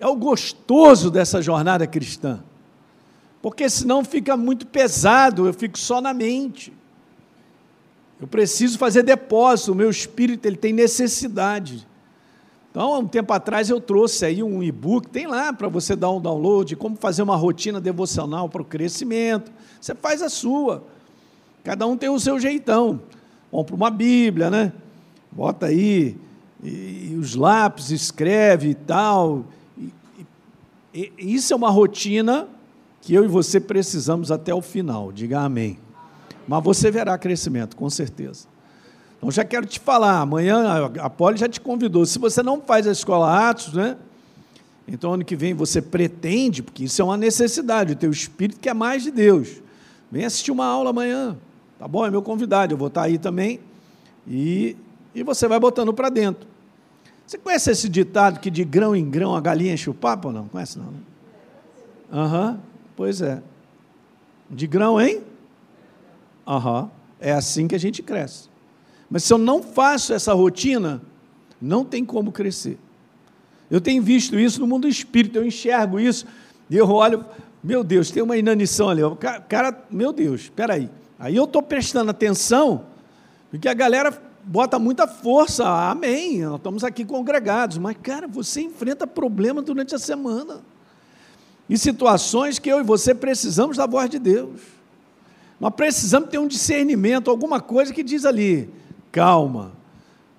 é 0.00 0.06
o 0.06 0.16
gostoso 0.16 1.10
dessa 1.10 1.42
jornada 1.42 1.86
cristã. 1.86 2.42
Porque 3.42 3.68
senão 3.68 4.02
fica 4.02 4.38
muito 4.38 4.66
pesado, 4.66 5.46
eu 5.46 5.52
fico 5.52 5.78
só 5.78 6.00
na 6.00 6.14
mente. 6.14 6.72
Eu 8.20 8.26
preciso 8.26 8.78
fazer 8.78 9.02
depósito, 9.02 9.72
o 9.72 9.74
meu 9.74 9.90
espírito 9.90 10.46
ele 10.46 10.56
tem 10.56 10.72
necessidade. 10.72 11.86
Então, 12.70 12.94
há 12.94 12.98
um 12.98 13.06
tempo 13.06 13.32
atrás 13.32 13.70
eu 13.70 13.80
trouxe 13.80 14.24
aí 14.24 14.42
um 14.42 14.62
e-book, 14.62 15.08
tem 15.08 15.26
lá 15.26 15.52
para 15.52 15.68
você 15.68 15.96
dar 15.96 16.10
um 16.10 16.20
download, 16.20 16.76
como 16.76 16.96
fazer 16.96 17.22
uma 17.22 17.36
rotina 17.36 17.80
devocional 17.80 18.48
para 18.48 18.62
o 18.62 18.64
crescimento. 18.64 19.50
Você 19.80 19.94
faz 19.94 20.22
a 20.22 20.28
sua. 20.28 20.84
Cada 21.64 21.86
um 21.86 21.96
tem 21.96 22.08
o 22.08 22.20
seu 22.20 22.38
jeitão 22.38 23.00
compra 23.56 23.74
uma 23.74 23.90
Bíblia, 23.90 24.50
né? 24.50 24.70
Bota 25.32 25.64
aí, 25.64 26.14
e, 26.62 27.10
e 27.12 27.16
os 27.18 27.34
lápis, 27.34 27.90
escreve 27.90 28.68
e 28.68 28.74
tal. 28.74 29.46
E, 30.94 31.10
isso 31.16 31.54
é 31.54 31.56
uma 31.56 31.70
rotina 31.70 32.48
que 33.00 33.14
eu 33.14 33.24
e 33.24 33.28
você 33.28 33.58
precisamos 33.58 34.30
até 34.30 34.54
o 34.54 34.60
final, 34.60 35.10
diga 35.10 35.40
amém. 35.40 35.78
Mas 36.46 36.62
você 36.62 36.90
verá 36.90 37.16
crescimento, 37.18 37.76
com 37.76 37.88
certeza. 37.90 38.46
Então 39.16 39.30
já 39.30 39.44
quero 39.44 39.66
te 39.66 39.80
falar, 39.80 40.20
amanhã 40.20 40.90
a 41.00 41.10
Poli 41.10 41.36
já 41.38 41.48
te 41.48 41.60
convidou. 41.60 42.04
Se 42.06 42.18
você 42.18 42.42
não 42.42 42.60
faz 42.60 42.86
a 42.86 42.92
escola 42.92 43.48
Atos, 43.48 43.72
né? 43.72 43.96
Então 44.86 45.12
ano 45.14 45.24
que 45.24 45.34
vem 45.34 45.54
você 45.54 45.82
pretende, 45.82 46.62
porque 46.62 46.84
isso 46.84 47.02
é 47.02 47.04
uma 47.04 47.16
necessidade, 47.16 47.94
o 47.94 47.96
teu 47.96 48.10
espírito 48.10 48.60
quer 48.60 48.74
mais 48.74 49.02
de 49.02 49.10
Deus. 49.10 49.60
Vem 50.10 50.24
assistir 50.24 50.52
uma 50.52 50.66
aula 50.66 50.90
amanhã. 50.90 51.36
Tá 51.78 51.88
bom? 51.88 52.06
É 52.06 52.10
meu 52.10 52.22
convidado, 52.22 52.72
eu 52.72 52.78
vou 52.78 52.88
estar 52.88 53.02
aí 53.02 53.18
também. 53.18 53.60
E, 54.26 54.76
e 55.14 55.22
você 55.22 55.48
vai 55.48 55.58
botando 55.58 55.92
para 55.92 56.08
dentro. 56.08 56.46
Você 57.26 57.36
conhece 57.36 57.70
esse 57.70 57.88
ditado 57.88 58.38
que 58.38 58.50
de 58.50 58.64
grão 58.64 58.94
em 58.94 59.08
grão 59.08 59.34
a 59.34 59.40
galinha 59.40 59.74
enche 59.74 59.90
o 59.90 59.94
papo 59.94 60.28
ou 60.28 60.34
não? 60.34 60.46
Conhece 60.46 60.78
não? 60.78 60.86
Né? 60.86 60.98
Aham, 62.12 62.50
uhum, 62.50 62.58
pois 62.94 63.20
é. 63.20 63.42
De 64.48 64.66
grão 64.68 65.00
em? 65.00 65.20
Aham. 66.46 66.90
É 67.18 67.32
assim 67.32 67.66
que 67.66 67.74
a 67.74 67.78
gente 67.78 68.02
cresce. 68.02 68.48
Mas 69.08 69.24
se 69.24 69.32
eu 69.32 69.38
não 69.38 69.62
faço 69.62 70.12
essa 70.12 70.34
rotina, 70.34 71.00
não 71.60 71.84
tem 71.84 72.04
como 72.04 72.30
crescer. 72.30 72.78
Eu 73.70 73.80
tenho 73.80 74.02
visto 74.02 74.38
isso 74.38 74.60
no 74.60 74.66
mundo 74.66 74.86
espírito, 74.86 75.38
eu 75.38 75.46
enxergo 75.46 75.98
isso, 75.98 76.26
e 76.68 76.76
eu 76.76 76.88
olho, 76.88 77.24
meu 77.62 77.82
Deus, 77.82 78.10
tem 78.10 78.22
uma 78.22 78.36
inanição 78.36 78.88
ali. 78.88 79.00
Cara, 79.48 79.84
meu 79.90 80.12
Deus, 80.12 80.42
espera 80.42 80.74
aí. 80.74 80.90
Aí 81.18 81.34
eu 81.34 81.44
estou 81.44 81.62
prestando 81.62 82.10
atenção, 82.10 82.84
porque 83.50 83.68
a 83.68 83.74
galera 83.74 84.22
bota 84.44 84.78
muita 84.78 85.08
força, 85.08 85.66
amém, 85.66 86.42
nós 86.42 86.56
estamos 86.56 86.84
aqui 86.84 87.04
congregados, 87.04 87.78
mas, 87.78 87.96
cara, 88.00 88.28
você 88.28 88.60
enfrenta 88.60 89.06
problemas 89.06 89.64
durante 89.64 89.94
a 89.94 89.98
semana, 89.98 90.60
e 91.68 91.76
situações 91.76 92.60
que 92.60 92.68
eu 92.68 92.78
e 92.78 92.84
você 92.84 93.12
precisamos 93.12 93.76
da 93.76 93.86
voz 93.86 94.08
de 94.08 94.20
Deus. 94.20 94.75
Nós 95.58 95.74
precisamos 95.74 96.28
ter 96.28 96.38
um 96.38 96.46
discernimento, 96.46 97.30
alguma 97.30 97.60
coisa 97.60 97.92
que 97.92 98.02
diz 98.02 98.24
ali, 98.24 98.70
calma, 99.10 99.72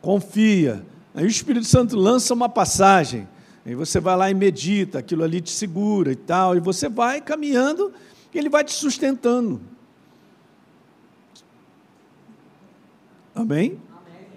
confia. 0.01 0.85
Aí 1.15 1.25
o 1.25 1.27
Espírito 1.27 1.65
Santo 1.65 1.95
lança 1.95 2.33
uma 2.33 2.47
passagem, 2.47 3.27
aí 3.65 3.73
você 3.73 3.99
vai 3.99 4.15
lá 4.15 4.29
e 4.29 4.33
medita, 4.35 4.99
aquilo 4.99 5.23
ali 5.23 5.41
te 5.41 5.49
segura 5.49 6.11
e 6.11 6.15
tal, 6.15 6.55
e 6.55 6.59
você 6.59 6.87
vai 6.87 7.19
caminhando, 7.19 7.91
e 8.33 8.37
ele 8.37 8.49
vai 8.49 8.63
te 8.63 8.73
sustentando. 8.73 9.59
Amém? 13.33 13.79
Amém? 13.91 14.27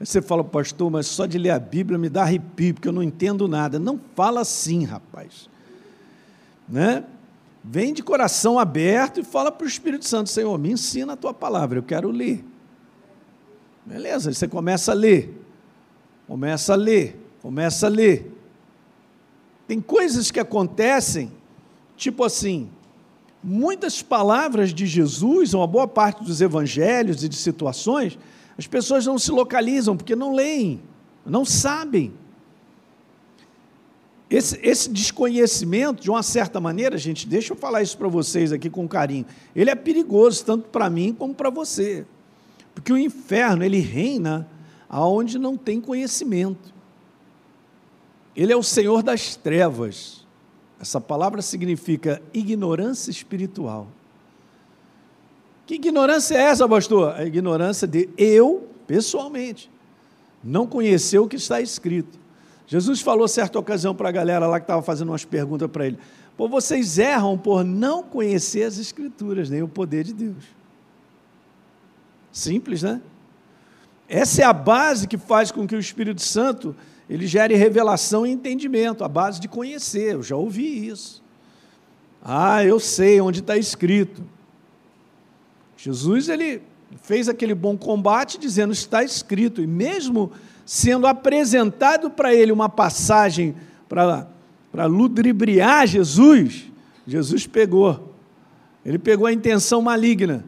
Você 0.00 0.22
fala, 0.22 0.42
pastor, 0.42 0.90
mas 0.90 1.06
só 1.06 1.26
de 1.26 1.38
ler 1.38 1.50
a 1.50 1.58
Bíblia 1.58 1.98
me 1.98 2.08
dá 2.08 2.22
arrepio, 2.22 2.74
porque 2.74 2.88
eu 2.88 2.92
não 2.92 3.02
entendo 3.02 3.46
nada. 3.46 3.78
Não 3.78 4.00
fala 4.14 4.40
assim, 4.40 4.84
rapaz. 4.84 5.48
Né? 6.68 7.04
Vem 7.64 7.92
de 7.92 8.02
coração 8.02 8.58
aberto 8.58 9.20
e 9.20 9.24
fala 9.24 9.52
para 9.52 9.64
o 9.64 9.68
Espírito 9.68 10.06
Santo, 10.06 10.28
Senhor, 10.30 10.58
me 10.58 10.72
ensina 10.72 11.12
a 11.12 11.16
tua 11.16 11.32
palavra, 11.32 11.78
eu 11.78 11.82
quero 11.82 12.10
ler. 12.10 12.44
Beleza, 13.86 14.32
você 14.32 14.48
começa 14.48 14.92
a 14.92 14.94
ler. 14.94 15.40
Começa 16.26 16.72
a 16.72 16.76
ler, 16.76 17.20
começa 17.40 17.86
a 17.86 17.88
ler. 17.88 18.32
Tem 19.66 19.80
coisas 19.80 20.30
que 20.30 20.40
acontecem, 20.40 21.30
tipo 21.96 22.24
assim, 22.24 22.68
muitas 23.42 24.02
palavras 24.02 24.72
de 24.72 24.86
Jesus, 24.86 25.52
uma 25.52 25.66
boa 25.66 25.86
parte 25.86 26.22
dos 26.22 26.40
evangelhos 26.40 27.22
e 27.24 27.28
de 27.28 27.36
situações, 27.36 28.18
as 28.56 28.66
pessoas 28.66 29.06
não 29.06 29.18
se 29.18 29.30
localizam 29.30 29.96
porque 29.96 30.14
não 30.14 30.34
leem, 30.34 30.80
não 31.24 31.44
sabem. 31.44 32.12
Esse, 34.32 34.58
esse, 34.62 34.88
desconhecimento, 34.88 36.02
de 36.02 36.08
uma 36.08 36.22
certa 36.22 36.58
maneira, 36.58 36.96
gente, 36.96 37.28
deixa 37.28 37.52
eu 37.52 37.56
falar 37.56 37.82
isso 37.82 37.98
para 37.98 38.08
vocês 38.08 38.50
aqui 38.50 38.70
com 38.70 38.88
carinho, 38.88 39.26
ele 39.54 39.68
é 39.68 39.74
perigoso 39.74 40.42
tanto 40.42 40.70
para 40.70 40.88
mim 40.88 41.12
como 41.12 41.34
para 41.34 41.50
você. 41.50 42.06
Porque 42.74 42.90
o 42.90 42.96
inferno, 42.96 43.62
ele 43.62 43.78
reina 43.78 44.48
aonde 44.88 45.38
não 45.38 45.54
tem 45.54 45.82
conhecimento. 45.82 46.72
Ele 48.34 48.50
é 48.50 48.56
o 48.56 48.62
senhor 48.62 49.02
das 49.02 49.36
trevas. 49.36 50.26
Essa 50.80 50.98
palavra 50.98 51.42
significa 51.42 52.22
ignorância 52.32 53.10
espiritual. 53.10 53.86
Que 55.66 55.74
ignorância 55.74 56.36
é 56.36 56.40
essa, 56.40 56.66
pastor? 56.66 57.14
A 57.16 57.26
ignorância 57.26 57.86
de 57.86 58.08
eu, 58.16 58.66
pessoalmente, 58.86 59.70
não 60.42 60.66
conhecer 60.66 61.18
o 61.18 61.28
que 61.28 61.36
está 61.36 61.60
escrito. 61.60 62.21
Jesus 62.66 63.00
falou 63.00 63.28
certa 63.28 63.58
ocasião 63.58 63.94
para 63.94 64.08
a 64.08 64.12
galera 64.12 64.46
lá 64.46 64.58
que 64.58 64.64
estava 64.64 64.82
fazendo 64.82 65.10
umas 65.10 65.24
perguntas 65.24 65.70
para 65.70 65.86
ele: 65.86 65.98
Pô, 66.36 66.48
vocês 66.48 66.98
erram 66.98 67.36
por 67.36 67.64
não 67.64 68.02
conhecer 68.02 68.64
as 68.64 68.78
Escrituras, 68.78 69.50
nem 69.50 69.62
o 69.62 69.68
poder 69.68 70.04
de 70.04 70.12
Deus. 70.12 70.44
Simples, 72.32 72.82
né? 72.82 73.00
Essa 74.08 74.42
é 74.42 74.44
a 74.44 74.52
base 74.52 75.06
que 75.06 75.18
faz 75.18 75.50
com 75.50 75.66
que 75.66 75.74
o 75.74 75.78
Espírito 75.78 76.22
Santo 76.22 76.74
ele 77.08 77.26
gere 77.26 77.54
revelação 77.54 78.26
e 78.26 78.30
entendimento, 78.30 79.04
a 79.04 79.08
base 79.08 79.40
de 79.40 79.48
conhecer. 79.48 80.14
Eu 80.14 80.22
já 80.22 80.36
ouvi 80.36 80.88
isso. 80.88 81.22
Ah, 82.22 82.64
eu 82.64 82.78
sei 82.78 83.20
onde 83.20 83.40
está 83.40 83.56
escrito. 83.56 84.22
Jesus 85.76 86.28
ele 86.28 86.62
fez 87.02 87.28
aquele 87.28 87.54
bom 87.54 87.76
combate 87.76 88.38
dizendo 88.38 88.72
está 88.72 89.02
escrito 89.02 89.60
e 89.60 89.66
mesmo 89.66 90.32
sendo 90.64 91.06
apresentado 91.06 92.10
para 92.10 92.34
ele 92.34 92.52
uma 92.52 92.68
passagem 92.68 93.54
para 93.88 94.26
para 94.72 94.86
ludibriar 94.86 95.86
Jesus, 95.86 96.64
Jesus 97.06 97.46
pegou. 97.46 98.14
Ele 98.84 98.98
pegou 98.98 99.26
a 99.26 99.32
intenção 99.32 99.82
maligna. 99.82 100.44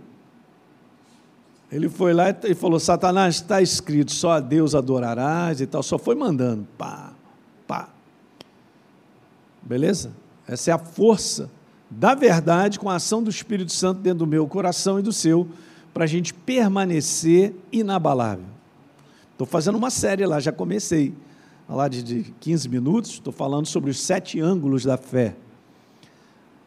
Ele 1.71 1.91
foi 1.91 2.15
lá 2.15 2.35
e 2.45 2.55
falou: 2.55 2.81
Satanás, 2.81 3.37
está 3.37 3.61
escrito, 3.61 4.13
só 4.13 4.33
a 4.33 4.41
Deus 4.41 4.75
adorarás 4.75 5.61
e 5.61 5.67
tal. 5.67 5.83
Só 5.83 5.99
foi 5.99 6.15
mandando. 6.15 6.67
Pá, 6.79 7.13
pá. 7.67 7.91
Beleza? 9.61 10.13
Essa 10.49 10.71
é 10.71 10.75
a 10.75 10.79
força 10.79 11.51
da 11.91 12.15
verdade 12.15 12.79
com 12.79 12.89
a 12.89 12.97
ação 12.97 13.23
do 13.23 13.29
Espírito 13.29 13.73
Santo 13.73 14.01
dentro 14.01 14.21
do 14.21 14.27
meu 14.27 14.49
coração 14.49 14.99
e 14.99 15.03
do 15.03 15.13
seu, 15.13 15.47
para 15.93 16.05
a 16.05 16.09
gente 16.09 16.33
permanecer 16.33 17.55
inabalável. 17.71 18.54
Estou 19.35 19.47
fazendo 19.47 19.77
uma 19.77 19.91
série 19.91 20.25
lá, 20.25 20.39
já 20.39 20.53
comecei, 20.53 21.13
lá 21.69 21.89
de, 21.89 22.03
de 22.03 22.35
15 22.41 22.69
minutos, 22.69 23.11
estou 23.11 23.33
falando 23.33 23.67
sobre 23.67 23.91
os 23.91 24.01
sete 24.01 24.41
ângulos 24.41 24.85
da 24.85 24.97
fé, 24.97 25.35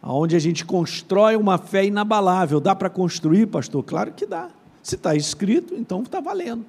onde 0.04 0.36
a 0.36 0.40
gente 0.40 0.66
constrói 0.66 1.38
uma 1.38 1.58
fé 1.58 1.86
inabalável. 1.86 2.60
Dá 2.60 2.76
para 2.76 2.90
construir, 2.90 3.48
pastor? 3.48 3.84
Claro 3.84 4.12
que 4.12 4.26
dá. 4.26 4.50
Se 4.84 4.96
está 4.96 5.16
escrito, 5.16 5.74
então 5.76 6.02
está 6.04 6.20
valendo. 6.20 6.66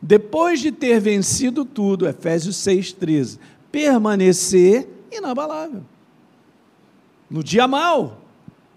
Depois 0.00 0.60
de 0.60 0.70
ter 0.70 1.00
vencido 1.00 1.64
tudo, 1.64 2.06
Efésios 2.06 2.56
6,13, 2.56 3.38
permanecer 3.72 4.86
inabalável 5.10 5.82
no 7.30 7.42
dia 7.42 7.68
mal, 7.68 8.22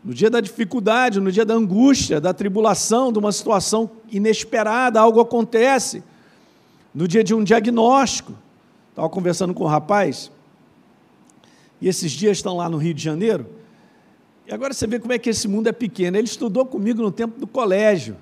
no 0.03 0.13
dia 0.13 0.29
da 0.29 0.41
dificuldade, 0.41 1.19
no 1.19 1.31
dia 1.31 1.45
da 1.45 1.53
angústia, 1.53 2.19
da 2.19 2.33
tribulação, 2.33 3.11
de 3.11 3.19
uma 3.19 3.31
situação 3.31 3.89
inesperada, 4.11 4.99
algo 4.99 5.19
acontece, 5.19 6.03
no 6.93 7.07
dia 7.07 7.23
de 7.23 7.33
um 7.33 7.43
diagnóstico. 7.43 8.33
Estava 8.89 9.09
conversando 9.09 9.53
com 9.53 9.63
um 9.63 9.67
rapaz, 9.67 10.31
e 11.79 11.87
esses 11.87 12.11
dias 12.11 12.37
estão 12.37 12.57
lá 12.57 12.69
no 12.69 12.77
Rio 12.77 12.93
de 12.93 13.01
Janeiro, 13.01 13.47
e 14.45 14.53
agora 14.53 14.73
você 14.73 14.85
vê 14.85 14.99
como 14.99 15.13
é 15.13 15.17
que 15.17 15.29
esse 15.29 15.47
mundo 15.47 15.67
é 15.67 15.71
pequeno. 15.71 16.17
Ele 16.17 16.27
estudou 16.27 16.65
comigo 16.65 17.01
no 17.01 17.11
tempo 17.11 17.39
do 17.39 17.47
colégio. 17.47 18.17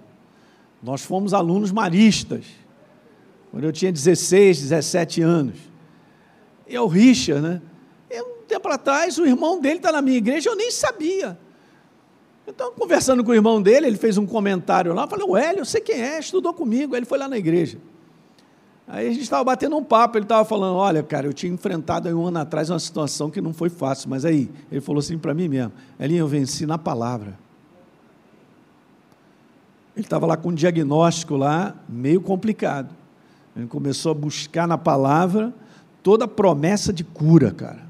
Nós 0.81 1.01
fomos 1.01 1.33
alunos 1.33 1.71
maristas, 1.71 2.45
quando 3.49 3.63
eu 3.63 3.71
tinha 3.71 3.91
16, 3.91 4.61
17 4.61 5.21
anos. 5.21 5.57
E 6.67 6.75
é 6.75 6.81
o 6.81 6.87
Richard, 6.87 7.41
né? 7.41 7.61
tempo 8.49 8.67
atrás, 8.67 9.17
o 9.19 9.25
irmão 9.25 9.61
dele 9.61 9.77
está 9.77 9.91
na 9.91 10.01
minha 10.01 10.17
igreja, 10.17 10.49
eu 10.49 10.55
nem 10.55 10.71
sabia. 10.71 11.37
Então, 12.47 12.73
conversando 12.73 13.23
com 13.23 13.29
o 13.29 13.35
irmão 13.35 13.61
dele, 13.61 13.85
ele 13.85 13.97
fez 13.97 14.17
um 14.17 14.25
comentário 14.25 14.91
lá, 14.93 15.03
eu 15.03 15.07
falei, 15.07 15.45
Hélio, 15.45 15.61
eu 15.61 15.65
sei 15.65 15.79
quem 15.79 16.01
é, 16.01 16.19
estudou 16.19 16.51
comigo, 16.51 16.95
ele 16.95 17.05
foi 17.05 17.19
lá 17.19 17.27
na 17.27 17.37
igreja. 17.37 17.77
Aí 18.91 19.07
a 19.07 19.11
gente 19.11 19.21
estava 19.21 19.43
batendo 19.43 19.77
um 19.77 19.83
papo, 19.83 20.17
ele 20.17 20.25
estava 20.25 20.43
falando, 20.43 20.75
olha, 20.75 21.03
cara, 21.03 21.27
eu 21.27 21.33
tinha 21.33 21.53
enfrentado 21.53 22.09
um 22.09 22.25
ano 22.25 22.39
atrás 22.39 22.71
uma 22.71 22.79
situação 22.79 23.29
que 23.29 23.39
não 23.39 23.53
foi 23.53 23.69
fácil, 23.69 24.09
mas 24.09 24.25
aí, 24.25 24.49
ele 24.71 24.81
falou 24.81 24.99
assim 24.99 25.15
para 25.15 25.31
mim 25.31 25.47
mesmo, 25.47 25.71
Elinho, 25.99 26.21
eu 26.21 26.27
venci 26.27 26.65
na 26.65 26.75
palavra. 26.75 27.37
Ele 29.95 30.03
estava 30.03 30.25
lá 30.25 30.35
com 30.35 30.49
um 30.49 30.53
diagnóstico 30.53 31.35
lá, 31.35 31.75
meio 31.87 32.19
complicado. 32.19 32.89
Ele 33.55 33.67
começou 33.67 34.11
a 34.11 34.15
buscar 34.15 34.67
na 34.67 34.77
palavra 34.77 35.53
toda 36.01 36.25
a 36.25 36.27
promessa 36.27 36.91
de 36.91 37.03
cura, 37.03 37.51
cara. 37.51 37.87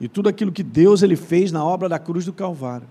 E 0.00 0.08
tudo 0.08 0.28
aquilo 0.28 0.50
que 0.50 0.64
Deus 0.64 1.00
ele 1.02 1.14
fez 1.14 1.52
na 1.52 1.64
obra 1.64 1.88
da 1.88 1.98
cruz 1.98 2.24
do 2.24 2.32
Calvário. 2.32 2.88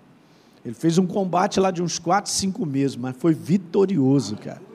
Ele 0.63 0.75
fez 0.75 0.97
um 0.97 1.05
combate 1.05 1.59
lá 1.59 1.71
de 1.71 1.81
uns 1.81 1.99
quatro, 1.99 2.31
cinco 2.31 2.65
meses, 2.65 2.95
mas 2.95 3.17
foi 3.17 3.33
vitorioso, 3.33 4.37
cara. 4.37 4.68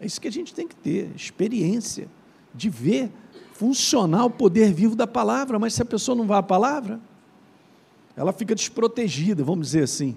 É 0.00 0.06
isso 0.06 0.20
que 0.20 0.28
a 0.28 0.32
gente 0.32 0.54
tem 0.54 0.66
que 0.66 0.76
ter, 0.76 1.10
experiência 1.14 2.08
de 2.54 2.68
ver 2.68 3.10
funcionar 3.52 4.26
o 4.26 4.30
poder 4.30 4.72
vivo 4.72 4.94
da 4.94 5.06
palavra, 5.06 5.58
mas 5.58 5.74
se 5.74 5.82
a 5.82 5.84
pessoa 5.84 6.14
não 6.14 6.26
vai 6.26 6.38
à 6.38 6.42
palavra, 6.42 7.00
ela 8.14 8.32
fica 8.32 8.54
desprotegida, 8.54 9.42
vamos 9.42 9.68
dizer 9.68 9.84
assim. 9.84 10.16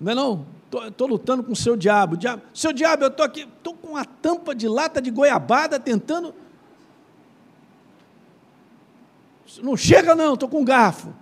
Não 0.00 0.12
é 0.12 0.14
não? 0.14 0.46
Estou 0.86 1.06
lutando 1.06 1.42
com 1.42 1.52
o 1.52 1.56
seu 1.56 1.76
diabo. 1.76 2.16
diabo. 2.16 2.42
Seu 2.52 2.72
diabo, 2.72 3.04
eu 3.04 3.08
estou 3.08 3.24
aqui, 3.24 3.42
estou 3.42 3.74
com 3.74 3.88
uma 3.88 4.04
tampa 4.04 4.54
de 4.54 4.66
lata 4.66 5.00
de 5.00 5.10
goiabada 5.10 5.78
tentando. 5.78 6.34
Não 9.62 9.76
chega 9.76 10.14
não, 10.14 10.34
estou 10.34 10.48
com 10.48 10.60
um 10.60 10.64
garfo 10.64 11.14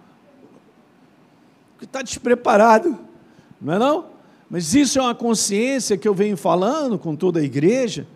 está 1.85 2.03
despreparado, 2.03 2.99
não 3.61 3.75
é 3.75 3.79
não? 3.79 4.12
Mas 4.53 4.75
isso 4.75 4.99
é 4.99 5.03
uma 5.03 5.15
consciência 5.15 5.97
que 5.97 6.07
eu 6.07 6.13
venho 6.13 6.37
falando 6.37 6.99
com 6.99 7.17
toda 7.17 7.41
a 7.41 7.43
igreja, 7.43 8.07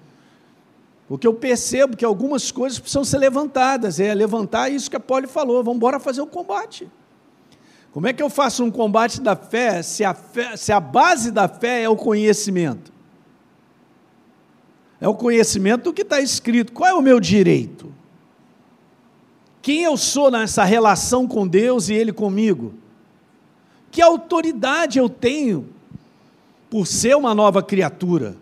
porque 1.08 1.26
eu 1.26 1.32
percebo 1.32 1.96
que 1.96 2.04
algumas 2.04 2.52
coisas 2.52 2.78
precisam 2.78 3.04
ser 3.04 3.16
levantadas, 3.16 3.98
é 3.98 4.12
levantar 4.12 4.68
isso 4.68 4.90
que 4.90 4.96
a 4.96 5.00
Poli 5.00 5.26
falou, 5.26 5.64
vamos 5.64 5.78
embora 5.78 5.98
fazer 5.98 6.20
o 6.20 6.26
combate. 6.26 6.86
Como 7.90 8.06
é 8.06 8.12
que 8.12 8.22
eu 8.22 8.28
faço 8.28 8.62
um 8.62 8.70
combate 8.70 9.18
da 9.18 9.34
fé 9.34 9.80
se 9.80 10.04
a, 10.04 10.12
fé, 10.12 10.58
se 10.58 10.70
a 10.72 10.78
base 10.78 11.30
da 11.30 11.48
fé 11.48 11.84
é 11.84 11.88
o 11.88 11.96
conhecimento? 11.96 12.92
É 15.00 15.08
o 15.08 15.14
conhecimento 15.14 15.84
do 15.84 15.92
que 15.94 16.02
está 16.02 16.20
escrito. 16.20 16.70
Qual 16.70 16.90
é 16.90 16.92
o 16.92 17.00
meu 17.00 17.18
direito? 17.18 17.90
Quem 19.62 19.84
eu 19.84 19.96
sou 19.96 20.30
nessa 20.30 20.64
relação 20.64 21.26
com 21.26 21.48
Deus 21.48 21.88
e 21.88 21.94
Ele 21.94 22.12
comigo? 22.12 22.74
Que 23.90 24.02
autoridade 24.02 24.98
eu 24.98 25.08
tenho 25.08 25.74
por 26.70 26.86
ser 26.86 27.16
uma 27.16 27.34
nova 27.34 27.62
criatura? 27.62 28.36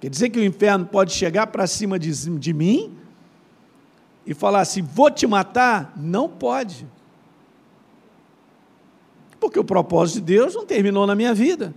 Quer 0.00 0.10
dizer 0.10 0.30
que 0.30 0.38
o 0.38 0.44
inferno 0.44 0.86
pode 0.86 1.12
chegar 1.12 1.46
para 1.48 1.66
cima 1.66 1.98
de, 1.98 2.10
de 2.38 2.52
mim 2.52 2.94
e 4.26 4.34
falar 4.34 4.60
assim: 4.60 4.82
vou 4.82 5.10
te 5.10 5.26
matar? 5.26 5.92
Não 5.96 6.28
pode. 6.28 6.86
Porque 9.38 9.58
o 9.58 9.64
propósito 9.64 10.16
de 10.16 10.34
Deus 10.34 10.54
não 10.54 10.66
terminou 10.66 11.06
na 11.06 11.14
minha 11.14 11.34
vida. 11.34 11.74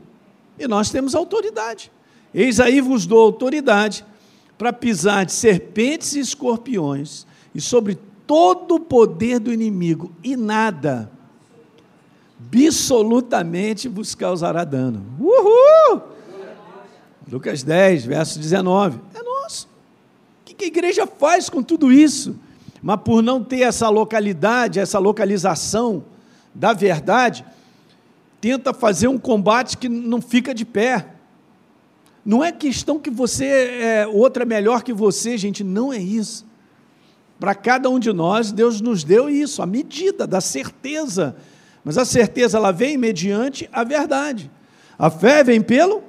E 0.58 0.68
nós 0.68 0.90
temos 0.90 1.16
autoridade. 1.16 1.92
Eis 2.34 2.60
aí 2.60 2.82
vos 2.82 3.06
dou 3.06 3.20
autoridade 3.20 4.06
para 4.58 4.74
pisar 4.74 5.26
de 5.26 5.32
serpentes 5.32 6.14
e 6.16 6.20
escorpiões 6.20 7.26
e 7.56 7.62
sobre 7.62 7.98
todo 8.28 8.76
o 8.76 8.80
poder 8.80 9.40
do 9.40 9.52
inimigo, 9.52 10.12
e 10.24 10.38
nada 10.38 11.12
absolutamente 12.40 13.88
vos 13.88 14.16
causará 14.16 14.64
dano. 14.64 15.06
Uhul! 15.20 16.02
Lucas 17.32 17.62
10, 17.62 18.06
verso 18.06 18.40
19. 18.40 19.00
É 19.14 19.22
nosso. 19.22 19.68
O 20.42 20.56
que 20.56 20.64
a 20.64 20.68
igreja 20.68 21.06
faz 21.06 21.50
com 21.50 21.62
tudo 21.62 21.92
isso? 21.92 22.36
Mas 22.82 23.00
por 23.04 23.22
não 23.22 23.44
ter 23.44 23.62
essa 23.62 23.90
localidade, 23.90 24.80
essa 24.80 24.98
localização 24.98 26.04
da 26.56 26.74
verdade, 26.74 27.46
tenta 28.42 28.74
fazer 28.74 29.08
um 29.08 29.18
combate 29.18 29.78
que 29.78 29.88
não 29.88 30.22
fica 30.22 30.54
de 30.54 30.66
pé. 30.66 31.08
Não 32.26 32.44
é 32.44 32.52
questão 32.52 33.00
que 33.00 33.10
você 33.10 33.46
é 33.46 34.08
outra 34.08 34.46
melhor 34.46 34.84
que 34.84 34.94
você, 34.94 35.38
gente, 35.38 35.64
não 35.64 35.94
é 35.94 35.98
isso. 35.98 36.46
Para 37.40 37.56
cada 37.56 37.90
um 37.90 38.00
de 38.00 38.12
nós, 38.12 38.52
Deus 38.52 38.82
nos 38.82 39.04
deu 39.04 39.30
isso, 39.30 39.62
a 39.62 39.66
medida 39.66 40.26
da 40.26 40.42
certeza 40.42 41.36
mas 41.84 41.98
a 41.98 42.06
certeza 42.06 42.58
ela 42.58 42.72
vem 42.72 42.98
mediante 42.98 43.70
a 43.72 43.84
verdade. 43.84 44.52
A 44.98 45.10
fé 45.10 45.44
vem 45.44 45.62
pelo 45.62 46.04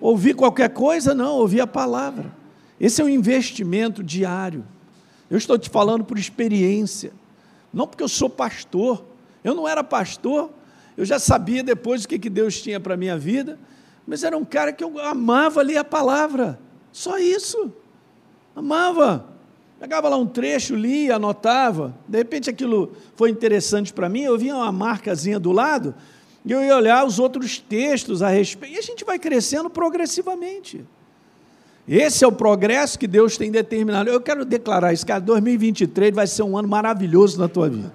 ouvir 0.00 0.34
qualquer 0.34 0.70
coisa, 0.70 1.14
não, 1.14 1.36
ouvir 1.36 1.60
a 1.60 1.66
palavra. 1.66 2.32
Esse 2.80 3.00
é 3.00 3.04
um 3.04 3.08
investimento 3.08 4.02
diário. 4.02 4.64
Eu 5.30 5.38
estou 5.38 5.58
te 5.58 5.68
falando 5.68 6.04
por 6.04 6.18
experiência, 6.18 7.12
não 7.72 7.86
porque 7.86 8.02
eu 8.02 8.08
sou 8.08 8.30
pastor. 8.30 9.04
Eu 9.42 9.54
não 9.54 9.68
era 9.68 9.84
pastor, 9.84 10.50
eu 10.96 11.04
já 11.04 11.18
sabia 11.18 11.62
depois 11.62 12.04
o 12.04 12.08
que 12.08 12.18
Deus 12.30 12.60
tinha 12.60 12.80
para 12.80 12.94
a 12.94 12.96
minha 12.96 13.16
vida, 13.16 13.58
mas 14.06 14.24
era 14.24 14.36
um 14.36 14.44
cara 14.44 14.72
que 14.72 14.82
eu 14.82 14.98
amava 14.98 15.62
ler 15.62 15.76
a 15.76 15.84
palavra, 15.84 16.58
só 16.90 17.18
isso. 17.18 17.72
Amava. 18.54 19.35
Pegava 19.86 20.08
lá 20.08 20.16
um 20.16 20.26
trecho, 20.26 20.74
lia, 20.74 21.14
anotava. 21.14 21.94
De 22.08 22.18
repente 22.18 22.50
aquilo 22.50 22.90
foi 23.14 23.30
interessante 23.30 23.92
para 23.92 24.08
mim, 24.08 24.22
eu 24.22 24.36
via 24.36 24.56
uma 24.56 24.72
marcazinha 24.72 25.38
do 25.38 25.52
lado 25.52 25.94
e 26.44 26.50
eu 26.50 26.60
ia 26.60 26.76
olhar 26.76 27.06
os 27.06 27.20
outros 27.20 27.60
textos 27.60 28.20
a 28.20 28.28
respeito. 28.28 28.74
E 28.74 28.78
a 28.78 28.82
gente 28.82 29.04
vai 29.04 29.16
crescendo 29.16 29.70
progressivamente. 29.70 30.84
Esse 31.86 32.24
é 32.24 32.26
o 32.26 32.32
progresso 32.32 32.98
que 32.98 33.06
Deus 33.06 33.36
tem 33.36 33.48
determinado. 33.48 34.10
Eu 34.10 34.20
quero 34.20 34.44
declarar 34.44 34.92
isso, 34.92 35.06
cara, 35.06 35.20
2023 35.20 36.12
vai 36.12 36.26
ser 36.26 36.42
um 36.42 36.58
ano 36.58 36.66
maravilhoso 36.66 37.38
na 37.38 37.46
tua 37.46 37.68
vida. 37.68 37.92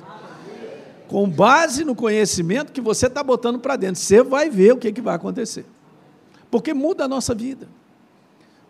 Com 1.09 1.29
base 1.29 1.83
no 1.83 1.93
conhecimento 1.93 2.71
que 2.71 2.79
você 2.79 3.07
está 3.07 3.21
botando 3.21 3.59
para 3.59 3.75
dentro, 3.75 3.99
você 3.99 4.23
vai 4.23 4.49
ver 4.49 4.71
o 4.71 4.77
que, 4.77 4.93
que 4.93 5.01
vai 5.01 5.15
acontecer. 5.15 5.65
Porque 6.49 6.73
muda 6.73 7.03
a 7.03 7.07
nossa 7.09 7.35
vida, 7.35 7.67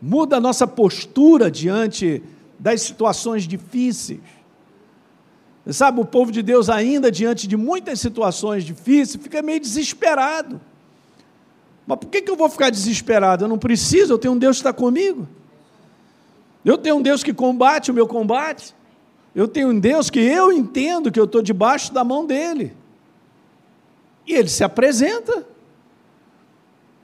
muda 0.01 0.37
a 0.37 0.39
nossa 0.39 0.65
postura 0.65 1.51
diante 1.51 2.23
das 2.61 2.83
situações 2.83 3.47
difíceis. 3.47 4.19
Sabe, 5.71 5.99
o 5.99 6.05
povo 6.05 6.31
de 6.31 6.43
Deus, 6.43 6.69
ainda 6.69 7.11
diante 7.11 7.47
de 7.47 7.57
muitas 7.57 7.99
situações 7.99 8.63
difíceis, 8.63 9.21
fica 9.21 9.41
meio 9.41 9.59
desesperado. 9.59 10.61
Mas 11.87 11.97
por 11.97 12.07
que, 12.07 12.21
que 12.21 12.29
eu 12.29 12.35
vou 12.35 12.49
ficar 12.49 12.69
desesperado? 12.69 13.43
Eu 13.43 13.47
não 13.47 13.57
preciso, 13.57 14.13
eu 14.13 14.19
tenho 14.19 14.35
um 14.35 14.37
Deus 14.37 14.57
que 14.57 14.61
está 14.61 14.71
comigo. 14.71 15.27
Eu 16.63 16.77
tenho 16.77 16.97
um 16.97 17.01
Deus 17.01 17.23
que 17.23 17.33
combate 17.33 17.89
o 17.89 17.93
meu 17.93 18.07
combate. 18.07 18.75
Eu 19.33 19.47
tenho 19.47 19.69
um 19.69 19.79
Deus 19.79 20.11
que 20.11 20.19
eu 20.19 20.51
entendo 20.51 21.11
que 21.11 21.19
eu 21.19 21.25
estou 21.25 21.41
debaixo 21.41 21.91
da 21.91 22.03
mão 22.03 22.25
dele. 22.25 22.75
E 24.27 24.33
ele 24.33 24.49
se 24.49 24.63
apresenta. 24.63 25.47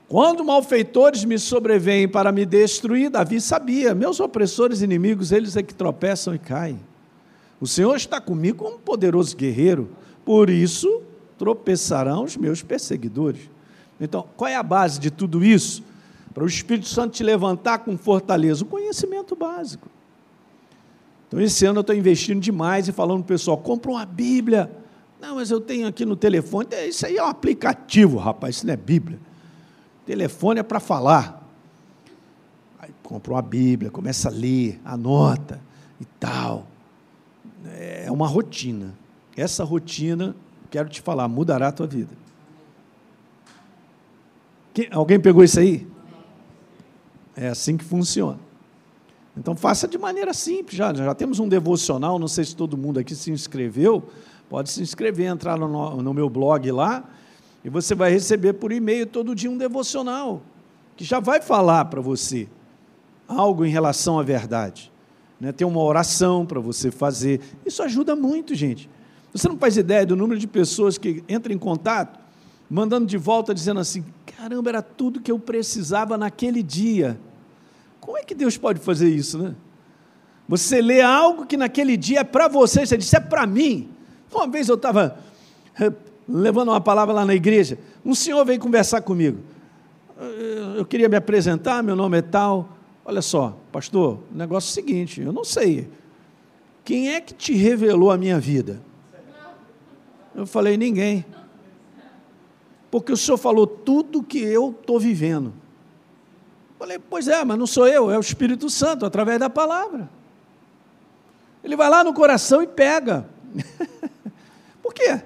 Quando 0.08 0.42
malfeitores 0.42 1.22
me 1.22 1.38
sobrevêm 1.38 2.08
para 2.08 2.32
me 2.32 2.46
destruir, 2.46 3.10
Davi 3.10 3.42
sabia, 3.42 3.94
meus 3.94 4.18
opressores 4.20 4.80
inimigos, 4.80 5.32
eles 5.32 5.54
é 5.54 5.62
que 5.62 5.74
tropeçam 5.74 6.34
e 6.34 6.38
caem. 6.38 6.80
O 7.60 7.66
Senhor 7.66 7.94
está 7.94 8.18
comigo 8.18 8.64
como 8.64 8.76
um 8.76 8.80
poderoso 8.80 9.36
guerreiro, 9.36 9.90
por 10.24 10.48
isso 10.48 11.02
tropeçarão 11.36 12.24
os 12.24 12.38
meus 12.38 12.62
perseguidores. 12.62 13.50
Então, 14.00 14.26
qual 14.34 14.48
é 14.48 14.56
a 14.56 14.62
base 14.62 14.98
de 14.98 15.10
tudo 15.10 15.44
isso? 15.44 15.82
Para 16.32 16.44
o 16.44 16.46
Espírito 16.46 16.88
Santo 16.88 17.12
te 17.12 17.22
levantar 17.22 17.80
com 17.80 17.98
fortaleza, 17.98 18.64
o 18.64 18.66
conhecimento 18.66 19.36
básico. 19.36 19.88
Então, 21.26 21.38
esse 21.38 21.66
ano 21.66 21.78
eu 21.78 21.82
estou 21.82 21.94
investindo 21.94 22.40
demais 22.40 22.88
e 22.88 22.92
falando 22.92 23.18
para 23.18 23.34
o 23.34 23.36
pessoal: 23.36 23.58
compra 23.58 23.90
uma 23.90 24.06
Bíblia. 24.06 24.70
Não, 25.20 25.34
mas 25.34 25.50
eu 25.50 25.60
tenho 25.60 25.86
aqui 25.86 26.06
no 26.06 26.16
telefone. 26.16 26.68
Isso 26.88 27.04
aí 27.04 27.18
é 27.18 27.22
um 27.22 27.26
aplicativo, 27.26 28.16
rapaz, 28.16 28.56
isso 28.56 28.66
não 28.66 28.72
é 28.72 28.76
Bíblia. 28.76 29.18
Telefone 30.08 30.60
é 30.60 30.62
para 30.62 30.80
falar. 30.80 31.46
Aí 32.78 32.88
compra 33.02 33.34
uma 33.34 33.42
Bíblia, 33.42 33.90
começa 33.90 34.30
a 34.30 34.32
ler, 34.32 34.80
anota 34.82 35.60
e 36.00 36.06
tal. 36.18 36.66
É 37.76 38.10
uma 38.10 38.26
rotina. 38.26 38.94
Essa 39.36 39.64
rotina, 39.64 40.34
quero 40.70 40.88
te 40.88 41.02
falar, 41.02 41.28
mudará 41.28 41.68
a 41.68 41.72
tua 41.72 41.86
vida. 41.86 42.16
Quem, 44.72 44.88
alguém 44.90 45.20
pegou 45.20 45.44
isso 45.44 45.60
aí? 45.60 45.86
É 47.36 47.48
assim 47.48 47.76
que 47.76 47.84
funciona. 47.84 48.38
Então 49.36 49.54
faça 49.54 49.86
de 49.86 49.98
maneira 49.98 50.32
simples. 50.32 50.74
Já, 50.78 50.94
já 50.94 51.14
temos 51.14 51.38
um 51.38 51.46
devocional, 51.46 52.18
não 52.18 52.28
sei 52.28 52.46
se 52.46 52.56
todo 52.56 52.78
mundo 52.78 52.98
aqui 52.98 53.14
se 53.14 53.30
inscreveu. 53.30 54.08
Pode 54.48 54.70
se 54.70 54.80
inscrever, 54.80 55.26
entrar 55.26 55.58
no, 55.58 56.00
no 56.00 56.14
meu 56.14 56.30
blog 56.30 56.72
lá 56.72 57.04
e 57.64 57.68
você 57.68 57.94
vai 57.94 58.10
receber 58.10 58.54
por 58.54 58.72
e-mail 58.72 59.06
todo 59.06 59.34
dia 59.34 59.50
um 59.50 59.58
devocional, 59.58 60.42
que 60.96 61.04
já 61.04 61.20
vai 61.20 61.40
falar 61.40 61.84
para 61.86 62.00
você 62.00 62.48
algo 63.26 63.64
em 63.64 63.70
relação 63.70 64.18
à 64.18 64.22
verdade. 64.22 64.90
Né? 65.40 65.52
Tem 65.52 65.66
uma 65.66 65.82
oração 65.82 66.46
para 66.46 66.60
você 66.60 66.90
fazer. 66.90 67.40
Isso 67.64 67.82
ajuda 67.82 68.16
muito, 68.16 68.54
gente. 68.54 68.88
Você 69.32 69.48
não 69.48 69.58
faz 69.58 69.76
ideia 69.76 70.06
do 70.06 70.16
número 70.16 70.40
de 70.40 70.46
pessoas 70.46 70.96
que 70.98 71.22
entram 71.28 71.54
em 71.54 71.58
contato 71.58 72.18
mandando 72.68 73.06
de 73.06 73.16
volta, 73.16 73.54
dizendo 73.54 73.80
assim: 73.80 74.04
caramba, 74.26 74.70
era 74.70 74.82
tudo 74.82 75.20
que 75.20 75.30
eu 75.30 75.38
precisava 75.38 76.18
naquele 76.18 76.62
dia. 76.62 77.18
Como 78.00 78.16
é 78.16 78.22
que 78.22 78.34
Deus 78.34 78.56
pode 78.56 78.80
fazer 78.80 79.08
isso, 79.08 79.38
né? 79.38 79.54
Você 80.48 80.80
lê 80.80 81.02
algo 81.02 81.46
que 81.46 81.56
naquele 81.56 81.96
dia 81.96 82.20
é 82.20 82.24
para 82.24 82.48
você, 82.48 82.86
você 82.86 82.96
diz, 82.96 83.12
é 83.12 83.20
para 83.20 83.46
mim. 83.46 83.90
Uma 84.32 84.46
vez 84.46 84.68
eu 84.68 84.76
estava 84.76 85.18
eh, 85.78 85.92
levando 86.28 86.68
uma 86.68 86.80
palavra 86.80 87.14
lá 87.14 87.24
na 87.24 87.34
igreja, 87.34 87.78
um 88.04 88.14
senhor 88.14 88.44
veio 88.44 88.60
conversar 88.60 89.00
comigo. 89.00 89.38
Eu 90.76 90.84
queria 90.84 91.08
me 91.08 91.16
apresentar, 91.16 91.82
meu 91.82 91.96
nome 91.96 92.18
é 92.18 92.22
tal. 92.22 92.76
Olha 93.04 93.22
só, 93.22 93.56
pastor, 93.72 94.18
o 94.32 94.36
negócio 94.36 94.68
é 94.68 94.70
o 94.70 94.74
seguinte, 94.74 95.20
eu 95.20 95.32
não 95.32 95.44
sei. 95.44 95.88
Quem 96.84 97.10
é 97.14 97.20
que 97.20 97.32
te 97.32 97.54
revelou 97.54 98.10
a 98.10 98.18
minha 98.18 98.38
vida? 98.38 98.82
Eu 100.34 100.46
falei, 100.46 100.76
ninguém. 100.76 101.24
Porque 102.90 103.12
o 103.12 103.16
senhor 103.16 103.38
falou 103.38 103.66
tudo 103.66 104.22
que 104.22 104.38
eu 104.38 104.70
estou 104.78 104.98
vivendo. 104.98 105.52
Falei, 106.78 106.98
pois 106.98 107.26
é, 107.26 107.44
mas 107.44 107.58
não 107.58 107.66
sou 107.66 107.86
eu, 107.86 108.10
é 108.10 108.16
o 108.16 108.20
Espírito 108.20 108.70
Santo, 108.70 109.04
através 109.04 109.38
da 109.38 109.50
palavra. 109.50 110.08
Ele 111.62 111.76
vai 111.76 111.90
lá 111.90 112.04
no 112.04 112.14
coração 112.14 112.62
e 112.62 112.66
pega. 112.66 113.28
Por 114.82 114.94
quê? 114.94 115.22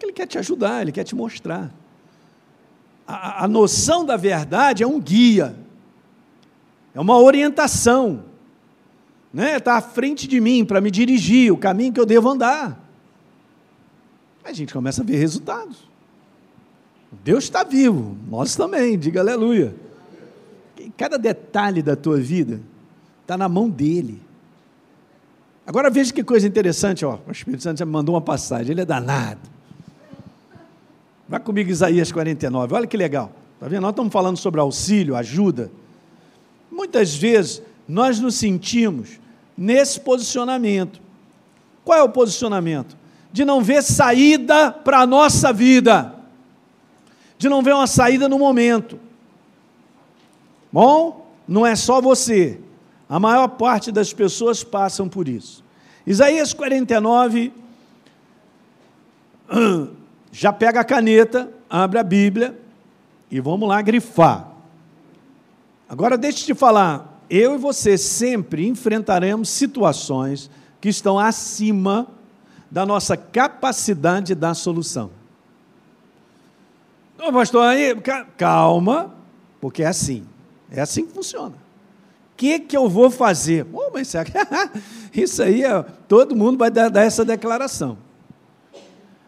Porque 0.00 0.06
ele 0.06 0.12
quer 0.14 0.26
te 0.26 0.38
ajudar, 0.38 0.80
ele 0.80 0.92
quer 0.92 1.04
te 1.04 1.14
mostrar. 1.14 1.70
A, 3.06 3.44
a 3.44 3.48
noção 3.48 4.02
da 4.02 4.16
verdade 4.16 4.82
é 4.82 4.86
um 4.86 4.98
guia, 4.98 5.54
é 6.94 6.98
uma 6.98 7.18
orientação. 7.18 8.24
Né? 9.30 9.58
Está 9.58 9.74
à 9.74 9.82
frente 9.82 10.26
de 10.26 10.40
mim 10.40 10.64
para 10.64 10.80
me 10.80 10.90
dirigir 10.90 11.52
o 11.52 11.58
caminho 11.58 11.92
que 11.92 12.00
eu 12.00 12.06
devo 12.06 12.30
andar. 12.30 12.82
A 14.42 14.54
gente 14.54 14.72
começa 14.72 15.02
a 15.02 15.04
ver 15.04 15.18
resultados. 15.18 15.86
Deus 17.22 17.44
está 17.44 17.62
vivo, 17.62 18.16
nós 18.26 18.56
também, 18.56 18.98
diga 18.98 19.20
aleluia. 19.20 19.74
Cada 20.96 21.18
detalhe 21.18 21.82
da 21.82 21.94
tua 21.94 22.18
vida 22.18 22.58
está 23.20 23.36
na 23.36 23.50
mão 23.50 23.68
dele. 23.68 24.22
Agora 25.66 25.90
veja 25.90 26.10
que 26.10 26.24
coisa 26.24 26.48
interessante, 26.48 27.04
ó. 27.04 27.18
O 27.28 27.30
Espírito 27.30 27.62
Santo 27.62 27.80
já 27.80 27.84
me 27.84 27.92
mandou 27.92 28.14
uma 28.14 28.20
passagem, 28.22 28.72
ele 28.72 28.80
é 28.80 28.84
danado. 28.86 29.59
Vai 31.30 31.38
comigo 31.38 31.70
Isaías 31.70 32.10
49, 32.10 32.74
olha 32.74 32.86
que 32.88 32.96
legal. 32.96 33.30
Está 33.54 33.68
vendo? 33.68 33.82
Nós 33.82 33.90
estamos 33.90 34.12
falando 34.12 34.36
sobre 34.36 34.60
auxílio, 34.60 35.14
ajuda. 35.14 35.70
Muitas 36.68 37.14
vezes 37.14 37.62
nós 37.86 38.18
nos 38.18 38.34
sentimos 38.34 39.20
nesse 39.56 40.00
posicionamento. 40.00 41.00
Qual 41.84 41.96
é 41.96 42.02
o 42.02 42.08
posicionamento? 42.08 42.96
De 43.32 43.44
não 43.44 43.62
ver 43.62 43.80
saída 43.80 44.72
para 44.72 45.02
a 45.02 45.06
nossa 45.06 45.52
vida, 45.52 46.16
de 47.38 47.48
não 47.48 47.62
ver 47.62 47.76
uma 47.76 47.86
saída 47.86 48.28
no 48.28 48.36
momento. 48.36 48.98
Bom, 50.72 51.30
não 51.46 51.64
é 51.64 51.76
só 51.76 52.00
você, 52.00 52.58
a 53.08 53.20
maior 53.20 53.46
parte 53.46 53.92
das 53.92 54.12
pessoas 54.12 54.64
passam 54.64 55.08
por 55.08 55.28
isso. 55.28 55.62
Isaías 56.04 56.52
49, 56.52 57.52
já 60.32 60.52
pega 60.52 60.80
a 60.80 60.84
caneta, 60.84 61.52
abre 61.68 61.98
a 61.98 62.02
Bíblia 62.02 62.58
e 63.30 63.40
vamos 63.40 63.68
lá 63.68 63.80
grifar. 63.82 64.48
Agora 65.88 66.16
deixa 66.16 66.42
eu 66.42 66.46
te 66.46 66.54
falar, 66.54 67.20
eu 67.28 67.54
e 67.54 67.58
você 67.58 67.98
sempre 67.98 68.66
enfrentaremos 68.66 69.48
situações 69.48 70.50
que 70.80 70.88
estão 70.88 71.18
acima 71.18 72.06
da 72.70 72.86
nossa 72.86 73.16
capacidade 73.16 74.34
da 74.34 74.54
solução. 74.54 75.10
Ô, 77.18 77.32
pastor, 77.32 77.64
aí, 77.64 77.94
calma, 78.36 79.14
porque 79.60 79.82
é 79.82 79.86
assim. 79.86 80.24
É 80.70 80.80
assim 80.80 81.04
que 81.04 81.12
funciona 81.12 81.54
que, 82.40 82.58
que 82.58 82.74
eu 82.74 82.88
vou 82.88 83.10
fazer? 83.10 83.66
Oh, 83.70 83.90
mas 83.92 84.14
isso 85.12 85.42
aí, 85.42 85.60
todo 86.08 86.34
mundo 86.34 86.56
vai 86.56 86.70
dar, 86.70 86.88
dar 86.88 87.02
essa 87.02 87.22
declaração. 87.22 87.98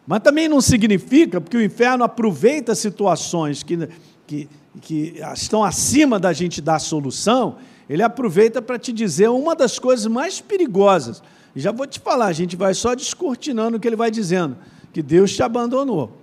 Mas 0.05 0.19
também 0.19 0.49
não 0.49 0.59
significa, 0.59 1.39
porque 1.39 1.57
o 1.57 1.63
inferno 1.63 2.03
aproveita 2.03 2.75
situações 2.75 3.63
que, 3.63 3.89
que, 4.27 4.49
que 4.81 5.15
estão 5.33 5.63
acima 5.63 6.19
da 6.19 6.33
gente 6.33 6.61
dar 6.61 6.79
solução, 6.79 7.55
ele 7.89 8.03
aproveita 8.03 8.61
para 8.61 8.77
te 8.77 8.91
dizer 8.91 9.29
uma 9.29 9.55
das 9.55 9.79
coisas 9.79 10.05
mais 10.07 10.41
perigosas. 10.41 11.23
Já 11.55 11.71
vou 11.71 11.87
te 11.87 11.99
falar, 11.99 12.25
a 12.25 12.33
gente 12.33 12.55
vai 12.55 12.73
só 12.73 12.95
descortinando 12.95 13.77
o 13.77 13.79
que 13.79 13.87
ele 13.87 13.95
vai 13.95 14.11
dizendo, 14.11 14.57
que 14.91 15.01
Deus 15.01 15.33
te 15.33 15.43
abandonou. 15.43 16.17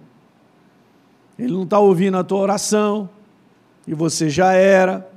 Ele 1.38 1.52
não 1.52 1.62
está 1.62 1.78
ouvindo 1.78 2.18
a 2.18 2.24
tua 2.24 2.38
oração, 2.38 3.08
e 3.86 3.94
você 3.94 4.28
já 4.28 4.52
era. 4.52 5.10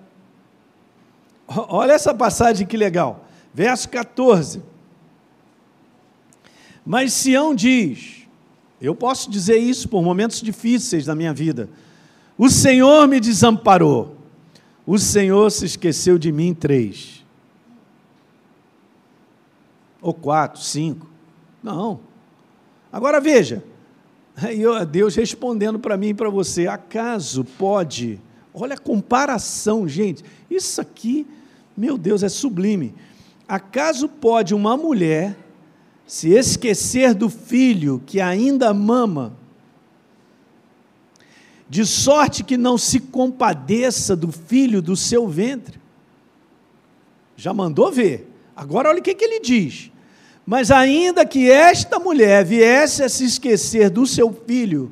Olha 1.48 1.92
essa 1.92 2.14
passagem 2.14 2.66
que 2.66 2.78
legal. 2.78 3.26
Verso 3.54 3.90
14. 3.90 4.64
Mas 6.86 7.14
Sião 7.14 7.54
diz: 7.54 8.23
Eu 8.84 8.94
posso 8.94 9.32
dizer 9.32 9.58
isso 9.58 9.90
por 9.90 10.04
momentos 10.04 10.42
difíceis 10.42 11.06
da 11.06 11.16
minha 11.16 11.34
vida. 11.34 11.70
O 12.38 12.50
Senhor 12.50 13.08
me 13.08 13.20
desamparou. 13.20 14.18
O 14.86 15.00
Senhor 15.00 15.50
se 15.50 15.66
esqueceu 15.66 16.18
de 16.18 16.32
mim. 16.32 16.54
Três. 16.54 17.26
Ou 20.02 20.14
quatro, 20.14 20.62
cinco. 20.62 21.08
Não. 21.64 22.02
Agora 22.92 23.20
veja. 23.20 23.64
Deus 24.92 25.16
respondendo 25.16 25.80
para 25.80 25.98
mim 25.98 26.10
e 26.10 26.14
para 26.14 26.30
você: 26.30 26.68
acaso 26.68 27.44
pode 27.44 28.20
Olha 28.54 28.76
a 28.76 28.78
comparação, 28.78 29.88
gente. 29.88 30.24
Isso 30.50 30.80
aqui, 30.80 31.26
meu 31.76 31.98
Deus, 31.98 32.22
é 32.22 32.30
sublime. 32.30 32.94
Acaso 33.48 34.08
pode 34.08 34.54
uma 34.54 34.78
mulher 34.78 35.36
se 36.06 36.30
esquecer 36.30 37.14
do 37.14 37.30
filho 37.30 38.02
que 38.06 38.20
ainda 38.20 38.74
mama, 38.74 39.36
de 41.70 41.86
sorte 41.86 42.44
que 42.44 42.58
não 42.58 42.78
se 42.78 43.00
compadeça 43.00 44.16
do 44.16 44.32
filho 44.32 44.82
do 44.82 44.96
seu 44.96 45.28
ventre? 45.28 45.82
Já 47.36 47.54
mandou 47.54 47.92
ver. 47.92 48.30
Agora 48.56 48.90
olha 48.90 49.00
o 49.00 49.02
que, 49.02 49.16
que 49.16 49.26
ele 49.26 49.40
diz. 49.40 49.92
Mas 50.46 50.72
ainda 50.72 51.26
que 51.26 51.50
esta 51.50 52.00
mulher 52.00 52.44
viesse 52.44 53.02
a 53.02 53.10
se 53.10 53.26
esquecer 53.26 53.90
do 53.90 54.06
seu 54.06 54.32
filho, 54.46 54.92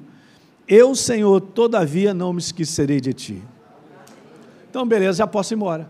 eu, 0.67 0.95
Senhor, 0.95 1.41
todavia 1.41 2.13
não 2.13 2.31
me 2.31 2.39
esquecerei 2.39 3.01
de 3.01 3.13
ti. 3.13 3.43
Então, 4.69 4.87
beleza, 4.87 5.17
já 5.17 5.27
posso 5.27 5.53
ir 5.53 5.55
embora. 5.55 5.89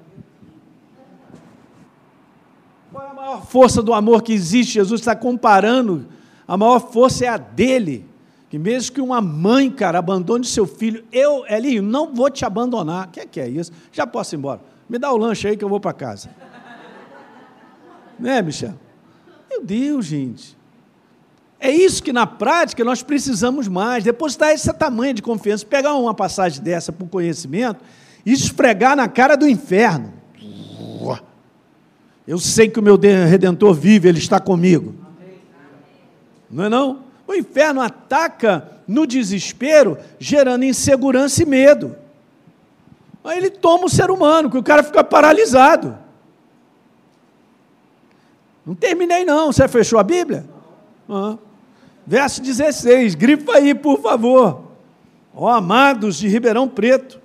Qual 2.91 3.05
é 3.05 3.09
a 3.11 3.13
maior 3.31 3.45
força 3.45 3.81
do 3.81 3.93
amor 3.93 4.21
que 4.21 4.33
existe? 4.33 4.73
Jesus 4.73 4.99
está 4.99 5.15
comparando, 5.15 6.07
a 6.47 6.57
maior 6.57 6.79
força 6.79 7.25
é 7.25 7.27
a 7.29 7.37
dele. 7.37 8.05
Que 8.49 8.59
mesmo 8.59 8.93
que 8.93 9.01
uma 9.01 9.21
mãe, 9.21 9.71
cara, 9.71 9.97
abandone 9.99 10.45
seu 10.45 10.67
filho, 10.67 11.05
eu, 11.11 11.45
Elinho, 11.47 11.81
não 11.81 12.13
vou 12.13 12.29
te 12.29 12.43
abandonar. 12.43 13.07
O 13.07 13.11
que 13.11 13.21
é, 13.21 13.25
que 13.25 13.39
é 13.39 13.47
isso? 13.47 13.71
Já 13.93 14.05
posso 14.05 14.35
ir 14.35 14.37
embora. 14.37 14.59
Me 14.89 14.99
dá 14.99 15.09
o 15.11 15.15
lanche 15.15 15.47
aí 15.47 15.55
que 15.55 15.63
eu 15.63 15.69
vou 15.69 15.79
para 15.79 15.93
casa. 15.93 16.29
Né, 18.19 18.41
Michel? 18.41 18.73
Meu 19.49 19.63
Deus, 19.63 20.05
gente. 20.05 20.57
É 21.57 21.71
isso 21.71 22.03
que 22.03 22.11
na 22.11 22.27
prática 22.27 22.83
nós 22.83 23.01
precisamos 23.01 23.69
mais, 23.69 24.03
depositar 24.03 24.49
esse 24.49 24.71
tamanho 24.73 25.13
de 25.13 25.21
confiança, 25.21 25.65
pegar 25.65 25.95
uma 25.95 26.13
passagem 26.13 26.61
dessa 26.61 26.91
por 26.91 27.07
conhecimento 27.07 27.81
e 28.25 28.33
esfregar 28.33 28.97
na 28.97 29.07
cara 29.07 29.37
do 29.37 29.47
inferno. 29.47 30.20
Eu 32.31 32.39
sei 32.39 32.69
que 32.69 32.79
o 32.79 32.81
meu 32.81 32.95
redentor 32.95 33.73
vive, 33.73 34.07
ele 34.07 34.17
está 34.17 34.39
comigo. 34.39 34.95
Não 36.49 36.63
é 36.63 36.69
não? 36.69 37.03
O 37.27 37.33
inferno 37.33 37.81
ataca 37.81 38.71
no 38.87 39.05
desespero, 39.05 39.97
gerando 40.17 40.63
insegurança 40.63 41.43
e 41.43 41.45
medo. 41.45 41.93
Aí 43.21 43.37
ele 43.37 43.49
toma 43.49 43.83
o 43.83 43.89
ser 43.89 44.09
humano, 44.09 44.49
que 44.49 44.57
o 44.57 44.63
cara 44.63 44.81
fica 44.81 45.03
paralisado. 45.03 45.97
Não 48.65 48.75
terminei 48.75 49.25
não, 49.25 49.51
você 49.51 49.67
fechou 49.67 49.99
a 49.99 50.03
Bíblia? 50.03 50.45
Ah. 51.09 51.37
Verso 52.07 52.41
16, 52.41 53.13
grifa 53.13 53.57
aí, 53.57 53.75
por 53.75 54.01
favor. 54.01 54.71
Ó 55.35 55.49
amados 55.49 56.15
de 56.15 56.29
Ribeirão 56.29 56.65
Preto, 56.69 57.19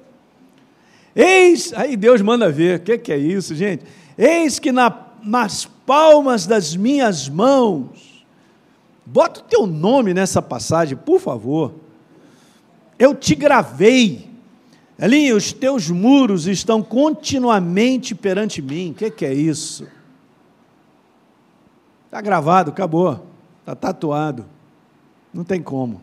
eis, 1.14 1.72
aí 1.74 1.96
Deus 1.96 2.20
manda 2.20 2.50
ver, 2.50 2.80
o 2.80 2.82
que, 2.82 2.98
que 2.98 3.12
é 3.12 3.16
isso, 3.16 3.54
gente? 3.54 3.84
Eis 4.16 4.58
que 4.58 4.72
na, 4.72 5.06
nas 5.22 5.64
palmas 5.64 6.46
das 6.46 6.74
minhas 6.74 7.28
mãos, 7.28 8.24
bota 9.04 9.40
o 9.40 9.44
teu 9.44 9.66
nome 9.66 10.14
nessa 10.14 10.40
passagem, 10.40 10.96
por 10.96 11.20
favor. 11.20 11.74
Eu 12.98 13.14
te 13.14 13.34
gravei, 13.34 14.30
ali 14.98 15.32
os 15.32 15.52
teus 15.52 15.90
muros 15.90 16.46
estão 16.46 16.82
continuamente 16.82 18.14
perante 18.14 18.62
mim. 18.62 18.92
O 18.92 18.94
que, 18.94 19.10
que 19.10 19.26
é 19.26 19.34
isso? 19.34 19.86
Está 22.06 22.20
gravado, 22.20 22.70
acabou, 22.70 23.26
está 23.60 23.74
tatuado. 23.74 24.46
Não 25.34 25.44
tem 25.44 25.62
como. 25.62 26.00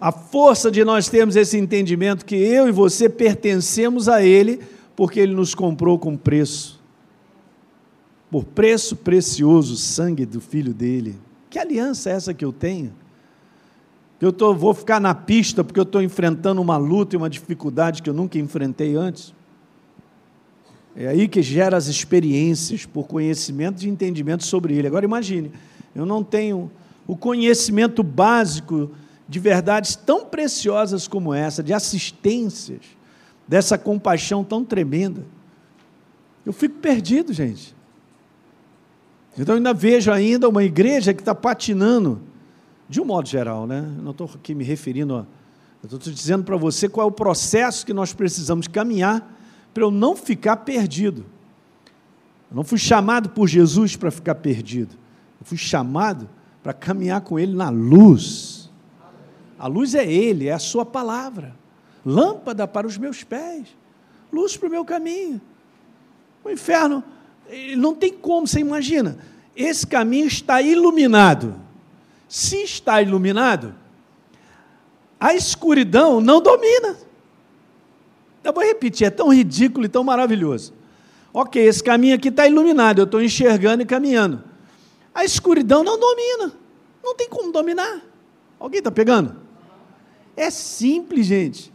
a 0.00 0.12
força 0.12 0.70
de 0.70 0.84
nós 0.84 1.08
termos 1.08 1.34
esse 1.34 1.58
entendimento 1.58 2.24
que 2.24 2.36
eu 2.36 2.68
e 2.68 2.72
você 2.72 3.08
pertencemos 3.08 4.08
a 4.08 4.22
Ele, 4.22 4.60
porque 4.98 5.20
Ele 5.20 5.32
nos 5.32 5.54
comprou 5.54 5.96
com 5.96 6.16
preço. 6.16 6.82
Por 8.28 8.42
preço 8.42 8.96
precioso, 8.96 9.76
sangue 9.76 10.26
do 10.26 10.40
Filho 10.40 10.74
dele. 10.74 11.14
Que 11.48 11.56
aliança 11.56 12.10
é 12.10 12.14
essa 12.14 12.34
que 12.34 12.44
eu 12.44 12.52
tenho? 12.52 12.92
Eu 14.20 14.32
tô, 14.32 14.52
vou 14.52 14.74
ficar 14.74 15.00
na 15.00 15.14
pista 15.14 15.62
porque 15.62 15.78
eu 15.78 15.84
estou 15.84 16.02
enfrentando 16.02 16.60
uma 16.60 16.76
luta 16.76 17.14
e 17.14 17.16
uma 17.16 17.30
dificuldade 17.30 18.02
que 18.02 18.10
eu 18.10 18.12
nunca 18.12 18.40
enfrentei 18.40 18.96
antes. 18.96 19.32
É 20.96 21.06
aí 21.06 21.28
que 21.28 21.42
gera 21.42 21.76
as 21.76 21.86
experiências 21.86 22.84
por 22.84 23.06
conhecimento 23.06 23.84
e 23.84 23.88
entendimento 23.88 24.44
sobre 24.44 24.74
ele. 24.74 24.88
Agora 24.88 25.04
imagine, 25.04 25.52
eu 25.94 26.04
não 26.04 26.24
tenho 26.24 26.72
o 27.06 27.16
conhecimento 27.16 28.02
básico 28.02 28.90
de 29.28 29.38
verdades 29.38 29.94
tão 29.94 30.24
preciosas 30.24 31.06
como 31.06 31.32
essa, 31.32 31.62
de 31.62 31.72
assistências, 31.72 32.97
dessa 33.48 33.78
compaixão 33.78 34.44
tão 34.44 34.62
tremenda. 34.62 35.24
Eu 36.44 36.52
fico 36.52 36.76
perdido, 36.76 37.32
gente. 37.32 37.74
Então 39.36 39.54
ainda 39.54 39.72
vejo 39.72 40.12
ainda 40.12 40.48
uma 40.48 40.62
igreja 40.62 41.14
que 41.14 41.20
está 41.22 41.34
patinando, 41.34 42.20
de 42.88 43.00
um 43.00 43.04
modo 43.04 43.28
geral, 43.28 43.66
né? 43.66 43.80
não 44.02 44.10
estou 44.10 44.30
aqui 44.34 44.54
me 44.54 44.64
referindo 44.64 45.16
a. 45.16 45.26
Estou 45.82 45.98
dizendo 45.98 46.42
para 46.42 46.56
você 46.56 46.88
qual 46.88 47.06
é 47.06 47.08
o 47.08 47.12
processo 47.12 47.86
que 47.86 47.94
nós 47.94 48.12
precisamos 48.12 48.66
caminhar 48.66 49.32
para 49.72 49.84
eu 49.84 49.92
não 49.92 50.16
ficar 50.16 50.56
perdido. 50.56 51.24
Eu 52.50 52.56
não 52.56 52.64
fui 52.64 52.78
chamado 52.78 53.28
por 53.28 53.46
Jesus 53.46 53.94
para 53.94 54.10
ficar 54.10 54.34
perdido. 54.34 54.96
Eu 55.40 55.46
fui 55.46 55.56
chamado 55.56 56.28
para 56.64 56.72
caminhar 56.72 57.20
com 57.20 57.38
Ele 57.38 57.54
na 57.54 57.68
luz. 57.68 58.70
A 59.56 59.68
luz 59.68 59.94
é 59.94 60.04
Ele, 60.04 60.48
é 60.48 60.52
a 60.52 60.58
Sua 60.58 60.84
palavra. 60.84 61.54
Lâmpada 62.04 62.66
para 62.66 62.86
os 62.86 62.96
meus 62.96 63.24
pés, 63.24 63.66
luz 64.32 64.56
para 64.56 64.68
o 64.68 64.70
meu 64.70 64.84
caminho. 64.84 65.40
O 66.44 66.50
inferno, 66.50 67.02
não 67.76 67.94
tem 67.94 68.12
como, 68.12 68.46
você 68.46 68.60
imagina. 68.60 69.18
Esse 69.56 69.86
caminho 69.86 70.26
está 70.26 70.62
iluminado. 70.62 71.54
Se 72.28 72.62
está 72.62 73.02
iluminado, 73.02 73.74
a 75.18 75.34
escuridão 75.34 76.20
não 76.20 76.40
domina. 76.40 76.96
Eu 78.44 78.52
vou 78.52 78.62
repetir, 78.62 79.06
é 79.06 79.10
tão 79.10 79.32
ridículo 79.32 79.86
e 79.86 79.88
tão 79.88 80.04
maravilhoso. 80.04 80.72
Ok, 81.32 81.62
esse 81.62 81.82
caminho 81.82 82.14
aqui 82.14 82.28
está 82.28 82.46
iluminado, 82.46 83.00
eu 83.00 83.04
estou 83.04 83.22
enxergando 83.22 83.82
e 83.82 83.86
caminhando. 83.86 84.42
A 85.14 85.24
escuridão 85.24 85.82
não 85.82 85.98
domina, 85.98 86.52
não 87.02 87.14
tem 87.14 87.28
como 87.28 87.50
dominar. 87.50 88.00
Alguém 88.58 88.78
está 88.78 88.90
pegando? 88.90 89.36
É 90.36 90.50
simples, 90.50 91.26
gente. 91.26 91.72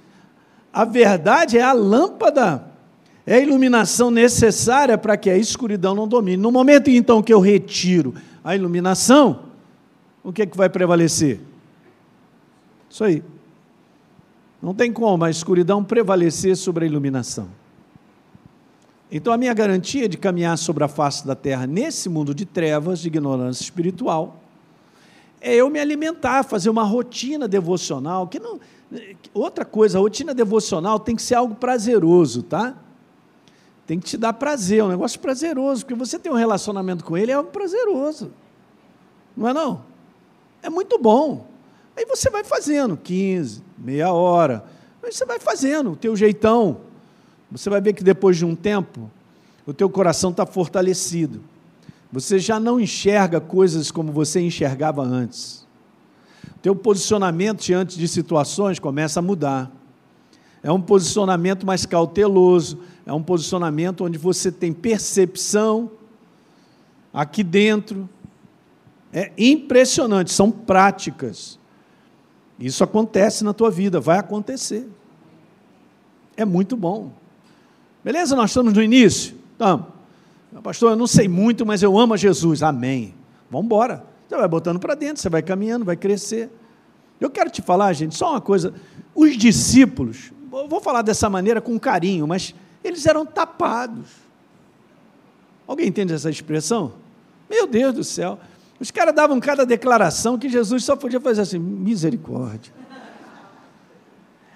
A 0.74 0.84
verdade 0.84 1.58
é 1.58 1.62
a 1.62 1.72
lâmpada, 1.72 2.66
é 3.28 3.36
a 3.36 3.40
iluminação 3.40 4.10
necessária 4.10 4.98
para 4.98 5.16
que 5.16 5.30
a 5.30 5.38
escuridão 5.38 5.94
não 5.94 6.08
domine. 6.08 6.42
No 6.42 6.52
momento 6.52 6.90
então 6.90 7.22
que 7.22 7.32
eu 7.32 7.40
retiro 7.40 8.16
a 8.44 8.56
iluminação, 8.56 9.44
o 10.24 10.34
que 10.34 10.42
é 10.42 10.46
que 10.48 10.58
vai 10.58 10.70
prevalecer? 10.70 11.40
Isso 12.90 13.04
aí. 13.04 13.24
Não 14.62 14.74
tem 14.74 14.92
como 14.92 15.24
a 15.24 15.30
escuridão 15.30 15.84
prevalecer 15.84 16.56
sobre 16.58 16.86
a 16.86 16.88
iluminação. 16.88 17.48
Então, 19.12 19.32
a 19.32 19.38
minha 19.38 19.54
garantia 19.54 20.10
de 20.10 20.18
caminhar 20.18 20.58
sobre 20.58 20.84
a 20.84 20.88
face 20.88 21.28
da 21.28 21.36
terra 21.36 21.68
nesse 21.68 22.10
mundo 22.10 22.34
de 22.34 22.46
trevas, 22.46 23.00
de 23.00 23.10
ignorância 23.10 23.62
espiritual, 23.62 24.43
é 25.44 25.54
eu 25.54 25.70
me 25.70 25.78
alimentar, 25.78 26.44
fazer 26.44 26.70
uma 26.70 26.84
rotina 26.84 27.50
devocional. 27.50 28.28
Que 28.28 28.40
não, 28.40 28.60
outra 29.34 29.66
coisa, 29.66 29.98
a 29.98 30.02
rotina 30.02 30.34
devocional 30.34 30.98
tem 30.98 31.18
que 31.18 31.22
ser 31.22 31.36
algo 31.36 31.54
prazeroso, 31.54 32.42
tá? 32.44 32.76
Tem 33.86 34.00
que 34.00 34.06
te 34.06 34.18
dar 34.18 34.32
prazer, 34.32 34.80
é 34.80 34.84
um 34.86 34.88
negócio 34.88 35.20
prazeroso, 35.20 35.84
porque 35.84 35.94
você 35.94 36.18
tem 36.18 36.32
um 36.32 36.36
relacionamento 36.36 37.04
com 37.04 37.18
ele, 37.18 37.34
é 37.34 37.36
algo 37.36 37.52
prazeroso. 37.52 38.32
Não 39.36 39.50
é 39.50 39.54
não? 39.54 39.82
É 40.62 40.70
muito 40.70 40.98
bom. 40.98 41.46
Aí 41.96 42.06
você 42.06 42.30
vai 42.30 42.46
fazendo 42.46 42.96
15, 42.96 43.62
meia 43.78 44.14
hora, 44.14 44.64
aí 45.04 45.12
você 45.12 45.26
vai 45.26 45.40
fazendo 45.40 45.92
o 45.92 45.96
teu 45.98 46.16
jeitão. 46.16 46.78
Você 47.52 47.70
vai 47.70 47.82
ver 47.82 47.92
que 47.92 48.04
depois 48.04 48.38
de 48.38 48.46
um 48.46 48.56
tempo, 48.56 49.12
o 49.68 49.74
teu 49.74 49.90
coração 49.90 50.32
está 50.32 50.46
fortalecido. 50.46 51.42
Você 52.14 52.38
já 52.38 52.60
não 52.60 52.80
enxerga 52.80 53.42
coisas 53.42 53.90
como 53.90 54.12
você 54.12 54.40
enxergava 54.40 55.02
antes. 55.02 55.66
Teu 56.62 56.76
posicionamento 56.76 57.64
diante 57.64 57.98
de 57.98 58.08
situações 58.08 58.78
começa 58.78 59.20
a 59.20 59.24
mudar. 59.24 59.72
É 60.62 60.72
um 60.72 60.80
posicionamento 60.80 61.66
mais 61.66 61.88
cauteloso, 61.88 62.78
é 63.04 63.12
um 63.12 63.24
posicionamento 63.24 64.06
onde 64.06 64.20
você 64.20 64.52
tem 64.52 64.72
percepção 64.72 65.90
aqui 67.12 67.44
dentro. 67.44 68.08
É 69.12 69.32
impressionante, 69.36 70.32
são 70.32 70.52
práticas. 70.52 71.58
Isso 72.60 72.84
acontece 72.84 73.44
na 73.44 73.54
tua 73.54 73.72
vida, 73.72 74.00
vai 74.00 74.20
acontecer. 74.20 74.88
É 76.38 76.46
muito 76.46 76.78
bom. 76.78 77.12
Beleza? 78.04 78.36
Nós 78.36 78.52
estamos 78.52 78.72
no 78.72 78.84
início? 78.84 79.36
Estamos. 79.54 79.93
Pastor, 80.62 80.92
eu 80.92 80.96
não 80.96 81.08
sei 81.08 81.28
muito, 81.28 81.66
mas 81.66 81.82
eu 81.82 81.98
amo 81.98 82.14
a 82.14 82.18
Jesus. 82.18 82.62
Amém. 82.62 83.16
Vamos 83.50 83.66
embora. 83.66 84.06
Você 84.28 84.36
vai 84.36 84.48
botando 84.48 84.80
para 84.80 84.96
dentro, 84.96 85.22
você 85.22 85.30
vai 85.30 85.42
caminhando, 85.42 85.86
vai 85.86 85.96
crescer. 85.96 86.50
Eu 87.20 87.30
quero 87.30 87.50
te 87.50 87.62
falar, 87.62 87.94
gente, 87.94 88.16
só 88.16 88.32
uma 88.32 88.42
coisa. 88.42 88.74
Os 89.16 89.38
discípulos, 89.38 90.32
vou 90.50 90.82
falar 90.82 91.02
dessa 91.02 91.30
maneira 91.30 91.62
com 91.62 91.80
carinho, 91.80 92.28
mas 92.28 92.54
eles 92.84 93.06
eram 93.06 93.26
tapados. 93.26 94.10
Alguém 95.68 95.88
entende 95.88 96.14
essa 96.14 96.30
expressão? 96.30 96.94
Meu 97.50 97.68
Deus 97.68 97.94
do 97.94 98.04
céu. 98.04 98.40
Os 98.80 98.92
caras 98.92 99.16
davam 99.16 99.40
cada 99.40 99.66
declaração 99.66 100.38
que 100.38 100.50
Jesus 100.50 100.84
só 100.84 100.96
podia 100.96 101.20
fazer 101.20 101.42
assim: 101.42 101.60
misericórdia. 101.60 102.74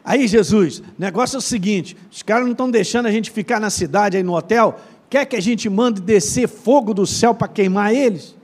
Aí, 0.03 0.27
Jesus, 0.27 0.81
negócio 0.97 1.35
é 1.35 1.39
o 1.39 1.41
seguinte: 1.41 1.95
os 2.11 2.23
caras 2.23 2.45
não 2.45 2.53
estão 2.53 2.69
deixando 2.69 3.05
a 3.05 3.11
gente 3.11 3.29
ficar 3.29 3.59
na 3.59 3.69
cidade 3.69 4.17
aí 4.17 4.23
no 4.23 4.35
hotel, 4.35 4.79
quer 5.09 5.25
que 5.25 5.35
a 5.35 5.41
gente 5.41 5.69
mande 5.69 6.01
descer 6.01 6.47
fogo 6.47 6.93
do 6.93 7.05
céu 7.05 7.33
para 7.33 7.47
queimar 7.47 7.93
eles? 7.93 8.35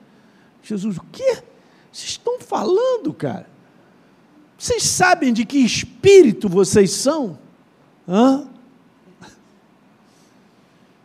Jesus, 0.62 0.98
o 0.98 1.04
quê? 1.12 1.44
Vocês 1.92 2.12
estão 2.12 2.40
falando, 2.40 3.14
cara? 3.14 3.48
Vocês 4.58 4.84
sabem 4.84 5.34
de 5.34 5.46
que 5.46 5.58
espírito 5.58 6.48
vocês 6.48 6.92
são? 6.92 7.38
Hã? 8.08 8.48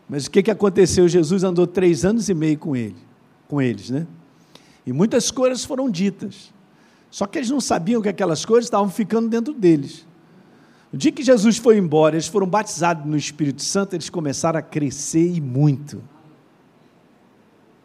Mas 0.08 0.26
o 0.26 0.30
que, 0.30 0.42
que 0.42 0.50
aconteceu? 0.50 1.06
Jesus 1.06 1.44
andou 1.44 1.66
três 1.66 2.04
anos 2.04 2.28
e 2.28 2.34
meio 2.34 2.56
com 2.56 2.74
ele, 2.74 2.96
com 3.46 3.60
eles, 3.60 3.90
né? 3.90 4.06
E 4.86 4.92
muitas 4.92 5.30
coisas 5.30 5.64
foram 5.64 5.90
ditas. 5.90 6.50
Só 7.10 7.26
que 7.26 7.38
eles 7.38 7.50
não 7.50 7.60
sabiam 7.60 8.00
que 8.00 8.08
aquelas 8.08 8.44
coisas 8.44 8.64
estavam 8.66 8.88
ficando 8.88 9.28
dentro 9.28 9.52
deles. 9.52 10.06
O 10.92 10.96
dia 10.96 11.12
que 11.12 11.22
Jesus 11.22 11.58
foi 11.58 11.76
embora, 11.76 12.14
eles 12.14 12.28
foram 12.28 12.46
batizados 12.46 13.04
no 13.04 13.16
Espírito 13.16 13.62
Santo, 13.62 13.94
eles 13.94 14.08
começaram 14.08 14.58
a 14.58 14.62
crescer 14.62 15.34
e 15.34 15.40
muito. 15.40 16.02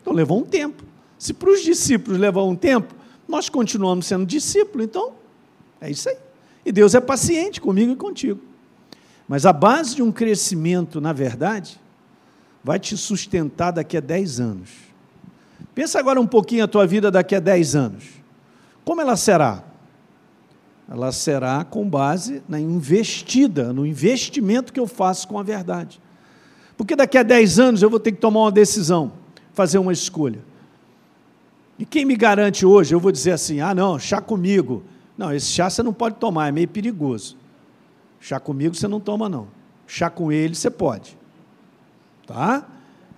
Então 0.02 0.14
levou 0.14 0.40
um 0.40 0.46
tempo. 0.46 0.84
Se 1.18 1.34
para 1.34 1.50
os 1.50 1.62
discípulos 1.62 2.20
levou 2.20 2.50
um 2.50 2.56
tempo, 2.56 2.94
nós 3.28 3.50
continuamos 3.50 4.06
sendo 4.06 4.26
discípulos, 4.26 4.86
então 4.86 5.14
é 5.82 5.90
isso 5.90 6.08
aí. 6.10 6.18
E 6.66 6.72
Deus 6.72 6.96
é 6.96 7.02
paciente 7.02 7.60
comigo 7.60 7.92
e 7.92 7.96
contigo. 7.96 8.40
Mas 9.28 9.46
a 9.46 9.52
base 9.52 9.96
de 9.96 10.02
um 10.02 10.12
crescimento, 10.12 11.02
na 11.02 11.12
verdade, 11.12 11.80
vai 12.64 12.80
te 12.80 12.96
sustentar 12.96 13.72
daqui 13.72 13.98
a 13.98 14.02
10 14.02 14.40
anos. 14.40 14.70
Pensa 15.76 16.00
agora 16.00 16.22
um 16.22 16.28
pouquinho 16.28 16.64
a 16.64 16.68
tua 16.68 16.86
vida 16.86 17.10
daqui 17.10 17.36
a 17.36 17.40
10 17.40 17.76
anos. 17.76 18.06
Como 18.86 19.02
ela 19.02 19.18
será? 19.18 19.64
Ela 20.90 21.12
será 21.12 21.64
com 21.64 21.88
base 21.88 22.44
na 22.48 22.60
investida, 22.60 23.72
no 23.72 23.86
investimento 23.86 24.74
que 24.74 24.80
eu 24.80 24.88
faço 24.88 25.28
com 25.28 25.40
a 25.40 25.44
verdade. 25.44 26.02
Porque 26.78 26.96
daqui 26.96 27.18
a 27.18 27.24
10 27.24 27.60
anos 27.60 27.82
eu 27.82 27.90
vou 27.90 28.00
ter 28.00 28.12
que 28.12 28.20
tomar 28.20 28.42
uma 28.42 28.52
decisão, 28.52 29.14
fazer 29.54 29.78
uma 29.78 29.94
escolha. 29.94 30.40
E 31.80 31.86
quem 31.86 32.06
me 32.06 32.16
garante 32.16 32.66
hoje, 32.66 32.94
eu 32.94 33.00
vou 33.00 33.12
dizer 33.12 33.32
assim: 33.32 33.60
ah, 33.60 33.74
não, 33.74 33.98
chá 33.98 34.22
comigo. 34.22 34.84
Não, 35.18 35.34
esse 35.34 35.48
chá 35.48 35.70
você 35.70 35.82
não 35.82 35.94
pode 35.94 36.16
tomar, 36.16 36.48
é 36.48 36.52
meio 36.52 36.68
perigoso. 36.68 37.38
Chá 38.20 38.40
comigo 38.40 38.76
você 38.76 38.88
não 38.88 39.00
toma, 39.00 39.30
não. 39.30 39.48
Chá 39.88 40.10
com 40.10 40.32
ele 40.32 40.56
você 40.56 40.70
pode. 40.70 41.18
Tá? 42.26 42.68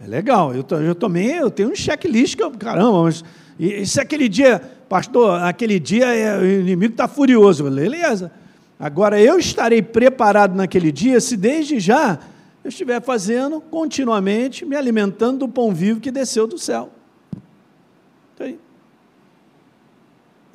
É 0.03 0.07
legal. 0.07 0.53
Eu, 0.53 0.65
eu 0.81 0.95
também 0.95 1.27
eu 1.27 1.49
tenho 1.49 1.71
um 1.71 1.75
checklist 1.75 2.35
que 2.35 2.43
eu, 2.43 2.51
caramba, 2.51 3.03
mas 3.03 3.23
e, 3.59 3.85
se 3.85 3.99
aquele 3.99 4.27
dia, 4.27 4.74
pastor, 4.89 5.41
aquele 5.43 5.79
dia 5.79 6.05
é, 6.07 6.37
o 6.37 6.45
inimigo 6.45 6.93
está 6.93 7.07
furioso, 7.07 7.63
beleza. 7.63 8.31
Agora 8.79 9.19
eu 9.19 9.37
estarei 9.39 9.81
preparado 9.81 10.55
naquele 10.55 10.91
dia 10.91 11.19
se 11.19 11.37
desde 11.37 11.79
já 11.79 12.19
eu 12.63 12.69
estiver 12.69 13.01
fazendo 13.01 13.61
continuamente, 13.61 14.65
me 14.65 14.75
alimentando 14.75 15.39
do 15.39 15.47
pão 15.47 15.73
vivo 15.73 15.99
que 15.99 16.11
desceu 16.11 16.47
do 16.47 16.57
céu. 16.57 16.91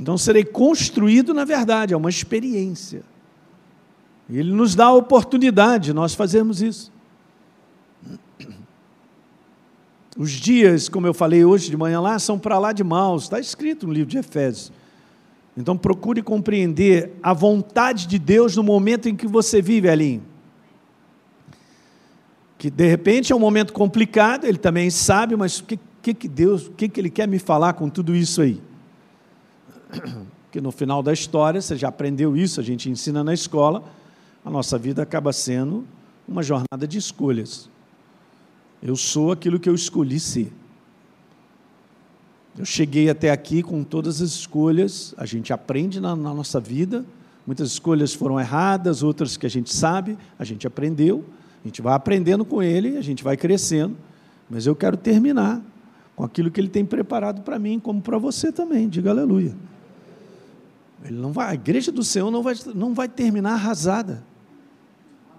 Então 0.00 0.16
serei 0.16 0.44
construído 0.44 1.34
na 1.34 1.44
verdade, 1.44 1.92
é 1.92 1.96
uma 1.96 2.08
experiência. 2.08 3.02
Ele 4.30 4.50
nos 4.50 4.74
dá 4.74 4.86
a 4.86 4.94
oportunidade 4.94 5.86
de 5.86 5.92
nós 5.92 6.14
fazermos 6.14 6.62
isso. 6.62 6.90
Os 10.16 10.32
dias, 10.32 10.88
como 10.88 11.06
eu 11.06 11.14
falei 11.14 11.44
hoje 11.44 11.70
de 11.70 11.76
manhã 11.76 12.00
lá, 12.00 12.18
são 12.18 12.38
para 12.38 12.58
lá 12.58 12.72
de 12.72 12.82
maus, 12.82 13.24
está 13.24 13.38
escrito 13.38 13.86
no 13.86 13.92
livro 13.92 14.10
de 14.10 14.18
Efésios. 14.18 14.72
Então 15.56 15.76
procure 15.76 16.22
compreender 16.22 17.12
a 17.22 17.32
vontade 17.32 18.06
de 18.06 18.18
Deus 18.18 18.56
no 18.56 18.62
momento 18.62 19.08
em 19.08 19.14
que 19.14 19.26
você 19.26 19.60
vive, 19.60 19.88
Alinho. 19.88 20.22
Que 22.58 22.70
de 22.70 22.86
repente 22.86 23.32
é 23.32 23.36
um 23.36 23.40
momento 23.40 23.72
complicado, 23.72 24.44
ele 24.44 24.58
também 24.58 24.90
sabe, 24.90 25.36
mas 25.36 25.60
o 25.60 25.64
que, 25.64 25.78
que, 26.02 26.14
que 26.14 26.28
Deus, 26.28 26.66
o 26.66 26.72
que, 26.72 26.88
que 26.88 27.00
ele 27.00 27.10
quer 27.10 27.26
me 27.26 27.38
falar 27.38 27.74
com 27.74 27.88
tudo 27.88 28.14
isso 28.14 28.42
aí? 28.42 28.60
Que 30.50 30.60
no 30.60 30.72
final 30.72 31.00
da 31.00 31.12
história, 31.12 31.60
você 31.60 31.76
já 31.76 31.86
aprendeu 31.86 32.36
isso, 32.36 32.58
a 32.58 32.62
gente 32.64 32.90
ensina 32.90 33.22
na 33.22 33.32
escola, 33.32 33.84
a 34.44 34.50
nossa 34.50 34.76
vida 34.76 35.00
acaba 35.00 35.32
sendo 35.32 35.86
uma 36.26 36.42
jornada 36.42 36.88
de 36.88 36.98
escolhas. 36.98 37.70
Eu 38.82 38.96
sou 38.96 39.30
aquilo 39.32 39.60
que 39.60 39.68
eu 39.68 39.74
escolhi 39.74 40.18
ser. 40.18 40.52
Eu 42.58 42.64
cheguei 42.64 43.08
até 43.08 43.30
aqui 43.30 43.62
com 43.62 43.84
todas 43.84 44.20
as 44.20 44.30
escolhas, 44.30 45.14
a 45.16 45.24
gente 45.24 45.52
aprende 45.52 46.00
na, 46.00 46.16
na, 46.16 46.34
nossa 46.34 46.58
vida, 46.58 47.04
muitas 47.46 47.70
escolhas 47.70 48.12
foram 48.12 48.40
erradas, 48.40 49.02
outras 49.02 49.36
que 49.36 49.46
a 49.46 49.50
gente 49.50 49.72
sabe, 49.72 50.18
a 50.38 50.44
gente 50.44 50.66
aprendeu, 50.66 51.24
a 51.64 51.68
gente 51.68 51.80
vai 51.80 51.94
aprendendo 51.94 52.44
com 52.44 52.62
ele, 52.62 52.96
a 52.96 53.02
gente 53.02 53.22
vai 53.22 53.36
crescendo, 53.36 53.96
mas 54.48 54.66
eu 54.66 54.74
quero 54.74 54.96
terminar 54.96 55.62
com 56.16 56.24
aquilo 56.24 56.50
que 56.50 56.60
ele 56.60 56.68
tem 56.68 56.84
preparado 56.84 57.42
para 57.42 57.58
mim, 57.58 57.78
como 57.78 58.02
para 58.02 58.18
você 58.18 58.50
também, 58.50 58.88
diga 58.88 59.10
aleluia. 59.10 59.54
Ele 61.04 61.16
não 61.16 61.32
vai, 61.32 61.50
a 61.50 61.54
igreja 61.54 61.90
do 61.90 62.04
Senhor 62.04 62.30
não 62.30 62.42
vai, 62.42 62.54
não 62.74 62.92
vai 62.92 63.08
terminar 63.08 63.52
arrasada. 63.52 64.22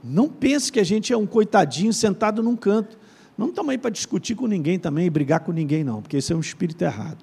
Não 0.03 0.27
pense 0.27 0.71
que 0.71 0.79
a 0.79 0.83
gente 0.83 1.13
é 1.13 1.17
um 1.17 1.27
coitadinho 1.27 1.93
sentado 1.93 2.41
num 2.41 2.55
canto. 2.55 2.97
Não 3.41 3.49
estamos 3.49 3.71
aí 3.71 3.77
para 3.79 3.89
discutir 3.89 4.35
com 4.35 4.45
ninguém 4.45 4.77
também 4.77 5.07
e 5.07 5.09
brigar 5.09 5.39
com 5.39 5.51
ninguém, 5.51 5.83
não, 5.83 5.99
porque 5.99 6.17
esse 6.17 6.31
é 6.31 6.35
um 6.35 6.39
espírito 6.39 6.83
errado. 6.83 7.17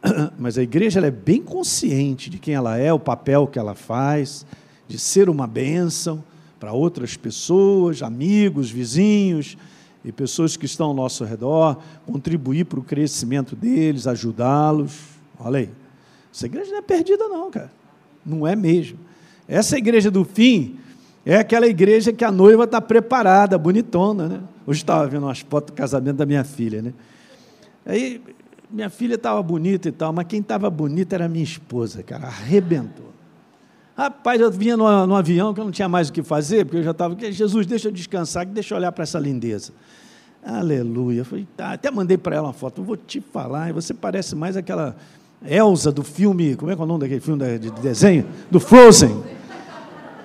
Mas 0.38 0.56
a 0.56 0.62
igreja 0.62 1.00
é 1.00 1.10
bem 1.10 1.42
consciente 1.42 2.30
de 2.30 2.38
quem 2.38 2.54
ela 2.54 2.78
é, 2.78 2.92
o 2.92 3.00
papel 3.00 3.48
que 3.48 3.58
ela 3.58 3.74
faz, 3.74 4.46
de 4.86 5.00
ser 5.00 5.28
uma 5.28 5.44
bênção 5.44 6.22
para 6.60 6.72
outras 6.72 7.16
pessoas, 7.16 8.00
amigos, 8.00 8.70
vizinhos 8.70 9.58
e 10.04 10.12
pessoas 10.12 10.56
que 10.56 10.66
estão 10.66 10.86
ao 10.86 10.94
nosso 10.94 11.24
redor, 11.24 11.82
contribuir 12.06 12.66
para 12.66 12.78
o 12.78 12.84
crescimento 12.84 13.56
deles, 13.56 14.06
ajudá-los. 14.06 15.00
Olha 15.36 15.58
aí. 15.58 15.70
Essa 16.32 16.46
igreja 16.46 16.70
não 16.70 16.78
é 16.78 16.82
perdida, 16.82 17.26
não, 17.26 17.50
cara. 17.50 17.72
Não 18.24 18.46
é 18.46 18.54
mesmo. 18.54 19.00
Essa 19.48 19.76
igreja 19.76 20.12
do 20.12 20.24
fim 20.24 20.78
é 21.26 21.38
aquela 21.38 21.66
igreja 21.66 22.12
que 22.12 22.24
a 22.24 22.30
noiva 22.30 22.62
está 22.62 22.80
preparada, 22.80 23.58
bonitona, 23.58 24.28
né? 24.28 24.40
Hoje 24.66 24.80
estava 24.80 25.06
vendo 25.06 25.24
umas 25.24 25.40
fotos 25.40 25.72
do 25.72 25.76
casamento 25.76 26.16
da 26.16 26.26
minha 26.26 26.44
filha, 26.44 26.82
né? 26.82 26.92
Aí, 27.84 28.22
minha 28.70 28.88
filha 28.88 29.14
estava 29.14 29.42
bonita 29.42 29.88
e 29.88 29.92
tal, 29.92 30.12
mas 30.12 30.26
quem 30.26 30.40
estava 30.40 30.70
bonita 30.70 31.14
era 31.14 31.28
minha 31.28 31.44
esposa, 31.44 32.02
cara, 32.02 32.26
arrebentou. 32.26 33.12
Rapaz, 33.96 34.40
eu 34.40 34.50
vinha 34.50 34.76
no, 34.76 35.06
no, 35.06 35.14
avião 35.14 35.52
que 35.52 35.60
eu 35.60 35.64
não 35.64 35.72
tinha 35.72 35.88
mais 35.88 36.08
o 36.08 36.12
que 36.12 36.22
fazer, 36.22 36.64
porque 36.64 36.78
eu 36.78 36.82
já 36.82 36.92
estava, 36.92 37.16
Jesus, 37.30 37.66
deixa 37.66 37.88
eu 37.88 37.92
descansar, 37.92 38.46
deixa 38.46 38.74
eu 38.74 38.78
olhar 38.78 38.92
para 38.92 39.02
essa 39.02 39.18
lindeza. 39.18 39.72
Aleluia. 40.42 41.24
Falei, 41.24 41.46
tá, 41.56 41.72
até 41.72 41.90
mandei 41.90 42.16
para 42.16 42.36
ela 42.36 42.48
uma 42.48 42.52
foto, 42.52 42.80
eu 42.80 42.84
vou 42.84 42.96
te 42.96 43.20
falar, 43.20 43.72
você 43.72 43.92
parece 43.92 44.34
mais 44.34 44.56
aquela 44.56 44.96
Elsa 45.44 45.92
do 45.92 46.02
filme, 46.02 46.56
como 46.56 46.70
é 46.70 46.74
que 46.74 46.80
é 46.80 46.84
o 46.84 46.86
nome 46.86 47.00
daquele 47.00 47.20
filme 47.20 47.58
de 47.58 47.70
desenho? 47.70 48.26
Do 48.50 48.58
Frozen 48.58 49.22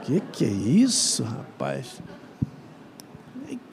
que 0.08 0.21
que 0.32 0.45
é 0.45 0.47
isso, 0.47 1.21
rapaz? 1.23 2.02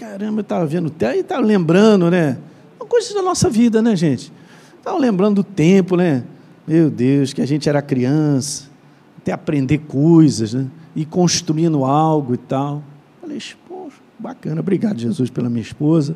Caramba, 0.05 0.41
eu 0.41 0.43
estava 0.43 0.67
vendo 0.67 0.89
até 0.89 1.17
e 1.17 1.21
estava 1.21 1.41
lembrando, 1.41 2.11
né? 2.11 2.37
Uma 2.79 2.87
coisa 2.87 3.15
da 3.15 3.23
nossa 3.23 3.49
vida, 3.49 3.81
né, 3.81 3.97
gente? 3.97 4.31
Estava 4.77 4.99
lembrando 4.99 5.37
do 5.37 5.45
tempo, 5.45 5.97
né? 5.97 6.25
Meu 6.67 6.91
Deus, 6.91 7.33
que 7.33 7.41
a 7.41 7.47
gente 7.47 7.71
era 7.71 7.81
criança, 7.81 8.69
até 9.17 9.33
aprender 9.33 9.79
coisas, 9.79 10.53
né? 10.53 10.67
E 10.95 11.07
construindo 11.07 11.87
algo 11.87 12.35
e 12.35 12.37
tal. 12.37 12.83
Falei, 13.19 13.39
poxa, 13.67 13.97
bacana, 14.19 14.61
obrigado, 14.61 15.01
Jesus, 15.01 15.31
pela 15.31 15.49
minha 15.49 15.63
esposa, 15.63 16.15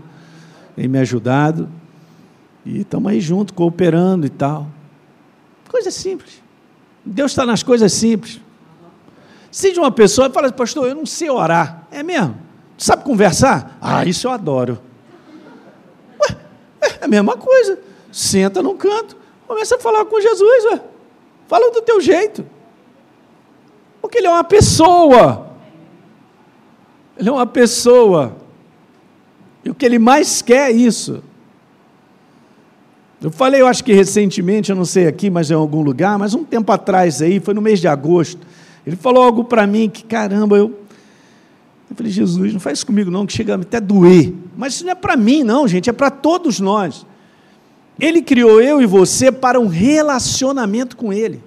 tem 0.77 0.87
me 0.87 0.99
ajudado. 0.99 1.67
E 2.67 2.81
estamos 2.81 3.11
aí 3.11 3.23
junto, 3.23 3.55
cooperando 3.55 4.27
e 4.27 4.31
tal. 4.31 4.69
Coisa 5.67 5.91
simples. 5.91 6.43
Deus 7.03 7.33
está 7.33 7.47
nas 7.47 7.63
coisas 7.63 7.91
simples. 7.91 8.39
Se 9.51 9.73
de 9.73 9.81
uma 9.81 9.91
pessoa 9.91 10.29
fala, 10.29 10.53
pastor, 10.53 10.89
eu 10.89 10.95
não 10.95 11.07
sei 11.07 11.31
orar. 11.31 11.89
É 11.91 12.03
mesmo? 12.03 12.48
Sabe 12.79 13.03
conversar? 13.03 13.77
Ah, 13.81 14.05
isso 14.07 14.29
eu 14.29 14.31
adoro. 14.31 14.79
Ué, 16.21 16.37
é 17.01 17.05
a 17.05 17.09
mesma 17.09 17.37
coisa. 17.37 17.79
Senta 18.13 18.63
num 18.63 18.77
canto, 18.77 19.17
começa 19.47 19.77
a 19.77 19.79
falar 19.79 20.05
com 20.05 20.21
Jesus, 20.21 20.65
ué. 20.73 20.81
Fala 21.49 21.71
do 21.73 21.83
teu 21.83 22.01
jeito. 22.01 22.47
Porque 24.01 24.19
ele 24.19 24.29
é 24.29 24.31
uma 24.31 24.45
pessoa. 24.45 25.49
Ele 27.19 27.29
é 27.29 27.33
uma 27.33 27.47
pessoa. 27.47 28.37
E 29.65 29.71
o 29.71 29.75
que 29.75 29.85
ele 29.85 29.99
mais 29.99 30.41
quer 30.41 30.71
é 30.71 30.73
isso. 30.73 31.23
Eu 33.21 33.33
falei, 33.33 33.61
eu 33.61 33.67
acho 33.67 33.83
que 33.83 33.93
recentemente, 33.93 34.71
eu 34.71 34.77
não 34.77 34.85
sei 34.85 35.09
aqui, 35.09 35.29
mas 35.29 35.51
em 35.51 35.55
algum 35.55 35.83
lugar, 35.83 36.17
mas 36.17 36.35
um 36.35 36.45
tempo 36.45 36.71
atrás 36.71 37.21
aí, 37.21 37.41
foi 37.41 37.53
no 37.53 37.61
mês 37.61 37.81
de 37.81 37.89
agosto, 37.89 38.47
ele 38.87 38.95
falou 38.95 39.25
algo 39.25 39.43
para 39.43 39.67
mim 39.67 39.91
que, 39.91 40.05
caramba, 40.05 40.57
eu. 40.57 40.87
Eu 41.91 41.97
falei, 41.97 42.13
Jesus, 42.13 42.53
não 42.53 42.61
faz 42.61 42.79
isso 42.79 42.87
comigo 42.87 43.11
não, 43.11 43.27
que 43.27 43.33
chega 43.33 43.55
até 43.55 43.79
a 43.79 43.81
doer. 43.81 44.35
Mas 44.57 44.75
isso 44.75 44.85
não 44.85 44.93
é 44.93 44.95
para 44.95 45.17
mim, 45.17 45.43
não, 45.43 45.67
gente, 45.67 45.89
é 45.89 45.93
para 45.93 46.11
todos 46.11 46.61
nós. 46.61 47.07
Ele 47.99 48.23
criou 48.23 48.61
eu 48.61 48.81
e 48.81 48.87
você 48.87 49.33
para 49.33 49.59
um 49.59 49.67
relacionamento 49.67 50.97
com 50.97 51.13
Ele. 51.13 51.43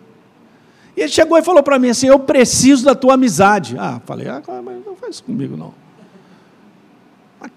E 0.95 1.01
ele 1.01 1.11
chegou 1.11 1.37
e 1.37 1.41
falou 1.41 1.63
para 1.63 1.79
mim 1.79 1.89
assim: 1.89 2.07
Eu 2.07 2.19
preciso 2.19 2.83
da 2.83 2.93
tua 2.93 3.13
amizade. 3.13 3.75
Ah, 3.79 4.01
falei, 4.05 4.27
ah, 4.27 4.41
mas 4.63 4.85
não 4.85 4.95
faz 4.95 5.15
isso 5.15 5.23
comigo 5.23 5.55
não. 5.55 5.73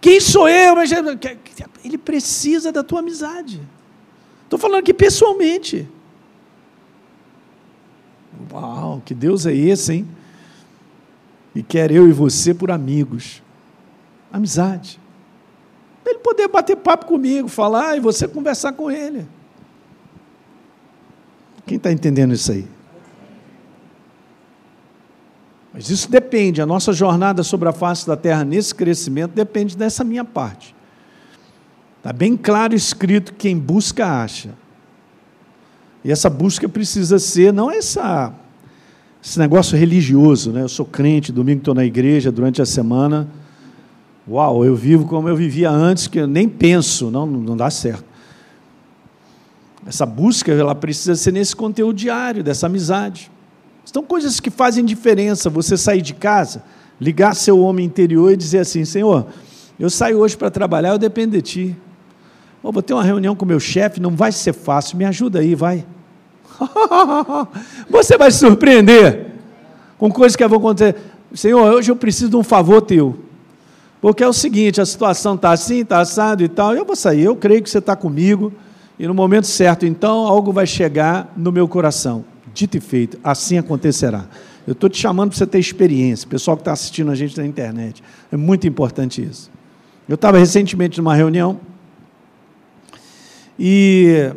quem 0.00 0.20
sou 0.20 0.48
eu? 0.48 0.76
Ele 1.84 1.98
precisa 1.98 2.70
da 2.70 2.84
tua 2.84 3.00
amizade. 3.00 3.60
Estou 4.44 4.58
falando 4.58 4.78
aqui 4.78 4.94
pessoalmente. 4.94 5.88
Uau, 8.52 9.02
que 9.04 9.14
Deus 9.14 9.46
é 9.46 9.54
esse, 9.54 9.94
hein? 9.94 10.08
E 11.54 11.62
quer 11.62 11.90
eu 11.90 12.08
e 12.08 12.12
você 12.12 12.52
por 12.52 12.70
amigos. 12.70 13.42
Amizade. 14.32 15.00
Ele 16.04 16.18
poder 16.18 16.48
bater 16.48 16.76
papo 16.76 17.06
comigo, 17.06 17.48
falar 17.48 17.96
e 17.96 18.00
você 18.00 18.26
conversar 18.28 18.72
com 18.72 18.90
ele. 18.90 19.26
Quem 21.66 21.76
está 21.76 21.90
entendendo 21.90 22.34
isso 22.34 22.52
aí? 22.52 22.66
Mas 25.72 25.90
isso 25.90 26.08
depende, 26.08 26.62
a 26.62 26.66
nossa 26.66 26.92
jornada 26.92 27.42
sobre 27.42 27.68
a 27.68 27.72
face 27.72 28.06
da 28.06 28.16
terra 28.16 28.44
nesse 28.44 28.72
crescimento 28.72 29.32
depende 29.32 29.76
dessa 29.76 30.04
minha 30.04 30.24
parte. 30.24 30.74
Está 31.98 32.12
bem 32.12 32.36
claro 32.36 32.74
escrito: 32.74 33.34
quem 33.34 33.58
busca, 33.58 34.06
acha. 34.06 34.50
E 36.04 36.12
essa 36.12 36.28
busca 36.28 36.68
precisa 36.68 37.18
ser, 37.18 37.52
não 37.52 37.70
essa, 37.70 38.32
esse 39.24 39.38
negócio 39.38 39.76
religioso, 39.78 40.52
né? 40.52 40.60
Eu 40.60 40.68
sou 40.68 40.84
crente, 40.84 41.32
domingo 41.32 41.60
estou 41.60 41.74
na 41.74 41.84
igreja 41.84 42.30
durante 42.30 42.60
a 42.60 42.66
semana. 42.66 43.26
Uau, 44.28 44.66
eu 44.66 44.76
vivo 44.76 45.06
como 45.06 45.28
eu 45.30 45.34
vivia 45.34 45.70
antes, 45.70 46.06
que 46.06 46.18
eu 46.18 46.26
nem 46.26 46.46
penso, 46.46 47.10
não, 47.10 47.26
não 47.26 47.56
dá 47.56 47.70
certo. 47.70 48.04
Essa 49.86 50.04
busca, 50.04 50.52
ela 50.52 50.74
precisa 50.74 51.14
ser 51.14 51.32
nesse 51.32 51.56
conteúdo 51.56 51.96
diário, 51.96 52.44
dessa 52.44 52.66
amizade. 52.66 53.30
São 53.86 54.02
coisas 54.02 54.40
que 54.40 54.50
fazem 54.50 54.84
diferença. 54.84 55.48
Você 55.48 55.76
sair 55.76 56.02
de 56.02 56.12
casa, 56.12 56.62
ligar 57.00 57.34
seu 57.34 57.58
homem 57.60 57.86
interior 57.86 58.32
e 58.32 58.36
dizer 58.36 58.58
assim: 58.58 58.84
Senhor, 58.84 59.26
eu 59.78 59.88
saio 59.88 60.18
hoje 60.18 60.36
para 60.36 60.50
trabalhar, 60.50 60.90
eu 60.90 60.98
dependo 60.98 61.32
de 61.36 61.42
Ti. 61.42 61.76
Oh, 62.62 62.70
vou 62.70 62.82
ter 62.82 62.92
uma 62.92 63.04
reunião 63.04 63.34
com 63.34 63.46
meu 63.46 63.60
chefe, 63.60 64.00
não 64.00 64.10
vai 64.10 64.32
ser 64.32 64.52
fácil, 64.52 64.98
me 64.98 65.04
ajuda 65.04 65.38
aí, 65.38 65.54
vai. 65.54 65.84
Você 67.88 68.16
vai 68.16 68.30
se 68.30 68.38
surpreender 68.38 69.26
com 69.98 70.10
coisas 70.10 70.36
que 70.36 70.46
vão 70.46 70.58
acontecer. 70.58 70.96
Senhor, 71.34 71.72
hoje 71.72 71.90
eu 71.90 71.96
preciso 71.96 72.30
de 72.30 72.36
um 72.36 72.42
favor 72.42 72.80
teu. 72.80 73.18
Porque 74.00 74.22
é 74.22 74.28
o 74.28 74.32
seguinte, 74.32 74.80
a 74.80 74.86
situação 74.86 75.34
está 75.34 75.50
assim, 75.50 75.80
está 75.80 75.98
assado 75.98 76.44
e 76.44 76.48
tal, 76.48 76.74
eu 76.74 76.84
vou 76.84 76.94
sair, 76.94 77.22
eu 77.22 77.34
creio 77.34 77.62
que 77.62 77.70
você 77.70 77.78
está 77.78 77.96
comigo, 77.96 78.52
e 78.98 79.06
no 79.06 79.14
momento 79.14 79.46
certo, 79.46 79.86
então, 79.86 80.26
algo 80.26 80.52
vai 80.52 80.66
chegar 80.66 81.32
no 81.34 81.50
meu 81.50 81.66
coração. 81.66 82.22
Dito 82.52 82.76
e 82.76 82.80
feito, 82.80 83.18
assim 83.24 83.56
acontecerá. 83.56 84.26
Eu 84.66 84.72
estou 84.72 84.90
te 84.90 84.98
chamando 84.98 85.30
para 85.30 85.38
você 85.38 85.46
ter 85.46 85.58
experiência, 85.58 86.28
pessoal 86.28 86.54
que 86.54 86.60
está 86.60 86.72
assistindo 86.72 87.10
a 87.10 87.14
gente 87.14 87.36
na 87.38 87.46
internet. 87.46 88.02
É 88.30 88.36
muito 88.36 88.66
importante 88.66 89.22
isso. 89.22 89.50
Eu 90.06 90.16
estava 90.16 90.36
recentemente 90.36 90.98
numa 90.98 91.14
reunião, 91.14 91.58
e 93.58 94.32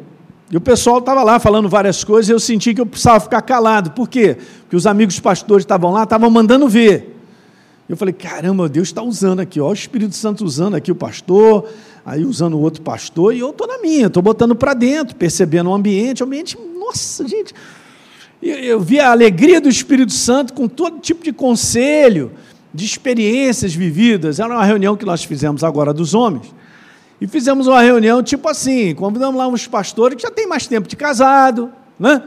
E 0.49 0.55
o 0.55 0.61
pessoal 0.61 0.99
estava 0.99 1.23
lá 1.23 1.39
falando 1.39 1.67
várias 1.67 2.03
coisas 2.03 2.29
e 2.29 2.31
eu 2.31 2.39
senti 2.39 2.73
que 2.73 2.79
eu 2.79 2.85
precisava 2.85 3.19
ficar 3.19 3.41
calado. 3.41 3.91
Por 3.91 4.07
quê? 4.07 4.37
Porque 4.61 4.75
os 4.75 4.87
amigos 4.87 5.19
pastores 5.19 5.63
estavam 5.63 5.91
lá, 5.91 6.03
estavam 6.03 6.29
mandando 6.29 6.67
ver. 6.69 7.15
Eu 7.89 7.95
falei, 7.95 8.13
caramba, 8.13 8.67
Deus 8.67 8.89
está 8.89 9.01
usando 9.01 9.39
aqui, 9.39 9.61
ó, 9.61 9.69
o 9.69 9.73
Espírito 9.73 10.13
Santo 10.13 10.43
usando 10.43 10.75
aqui 10.75 10.91
o 10.91 10.95
pastor, 10.95 11.69
aí 12.05 12.25
usando 12.25 12.55
o 12.55 12.59
outro 12.59 12.81
pastor, 12.81 13.33
e 13.33 13.39
eu 13.39 13.51
estou 13.51 13.65
na 13.65 13.77
minha, 13.77 14.07
estou 14.07 14.21
botando 14.21 14.55
para 14.55 14.73
dentro, 14.73 15.15
percebendo 15.15 15.69
o 15.69 15.73
ambiente, 15.73 16.21
o 16.21 16.25
ambiente, 16.25 16.57
nossa, 16.77 17.25
gente. 17.25 17.53
Eu 18.41 18.79
vi 18.81 18.99
a 18.99 19.11
alegria 19.11 19.59
do 19.61 19.69
Espírito 19.69 20.11
Santo 20.11 20.53
com 20.53 20.67
todo 20.67 20.99
tipo 20.99 21.23
de 21.23 21.31
conselho, 21.31 22.31
de 22.73 22.85
experiências 22.85 23.73
vividas. 23.73 24.39
Era 24.39 24.53
uma 24.53 24.65
reunião 24.65 24.95
que 24.95 25.05
nós 25.05 25.23
fizemos 25.23 25.63
agora 25.63 25.93
dos 25.93 26.13
homens. 26.13 26.53
E 27.19 27.27
fizemos 27.27 27.67
uma 27.67 27.81
reunião 27.81 28.21
tipo 28.21 28.47
assim, 28.47 28.93
convidamos 28.93 29.37
lá 29.37 29.47
uns 29.47 29.67
pastores 29.67 30.15
que 30.15 30.21
já 30.21 30.31
têm 30.31 30.47
mais 30.47 30.67
tempo 30.67 30.87
de 30.87 30.95
casado, 30.95 31.71
né? 31.99 32.21